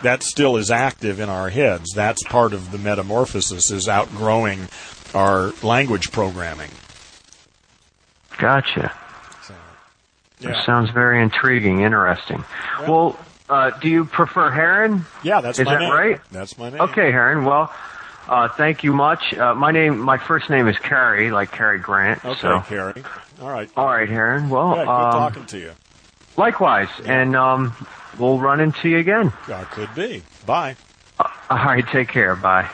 that 0.03 0.23
still 0.23 0.55
is 0.57 0.71
active 0.71 1.19
in 1.19 1.29
our 1.29 1.49
heads. 1.49 1.91
That's 1.93 2.23
part 2.23 2.53
of 2.53 2.71
the 2.71 2.77
metamorphosis 2.77 3.71
is 3.71 3.89
outgrowing 3.89 4.67
our 5.13 5.51
language 5.63 6.11
programming. 6.11 6.69
gotcha. 8.37 8.93
So, 9.43 9.53
That 10.41 10.65
sounds 10.65 10.89
very 10.91 11.21
intriguing, 11.21 11.81
interesting. 11.81 12.43
Well, 12.87 13.19
uh, 13.49 13.71
do 13.79 13.89
you 13.89 14.05
prefer 14.05 14.49
Heron? 14.49 15.05
yeah, 15.23 15.41
that's 15.41 15.59
Is 15.59 15.65
my 15.65 15.73
that 15.73 15.79
name. 15.81 15.91
right? 15.91 16.21
That's 16.31 16.57
my 16.57 16.69
name. 16.69 16.81
Okay, 16.81 17.11
Heron. 17.11 17.43
Well, 17.43 17.73
uh, 18.29 18.47
thank 18.47 18.83
you 18.83 18.93
much. 18.93 19.33
Uh, 19.33 19.53
my 19.55 19.71
name, 19.71 19.99
my 19.99 20.17
first 20.17 20.49
name 20.49 20.67
is 20.69 20.77
Cary, 20.79 21.31
like 21.31 21.51
Cary 21.51 21.79
Grant. 21.79 22.23
Okay, 22.23 22.39
So, 22.39 22.61
Cary. 22.61 23.03
All 23.41 23.49
right. 23.49 23.69
all 23.75 23.87
right, 23.87 24.07
Heron. 24.07 24.49
Well, 24.49 24.69
Yeah, 24.77 24.85
good 24.85 24.89
um, 24.89 25.11
talking 25.11 25.45
to 25.47 25.59
you. 25.59 25.71
Likewise, 26.37 26.89
and 27.05 27.35
um, 27.35 27.75
we'll 28.19 28.39
run 28.39 28.59
into 28.59 28.89
you 28.89 28.99
again. 28.99 29.31
Uh, 29.47 29.65
could 29.71 29.93
be. 29.95 30.23
Bye. 30.45 30.75
All 31.19 31.65
right, 31.65 31.85
take 31.91 32.09
care. 32.09 32.35
Bye. 32.35 32.69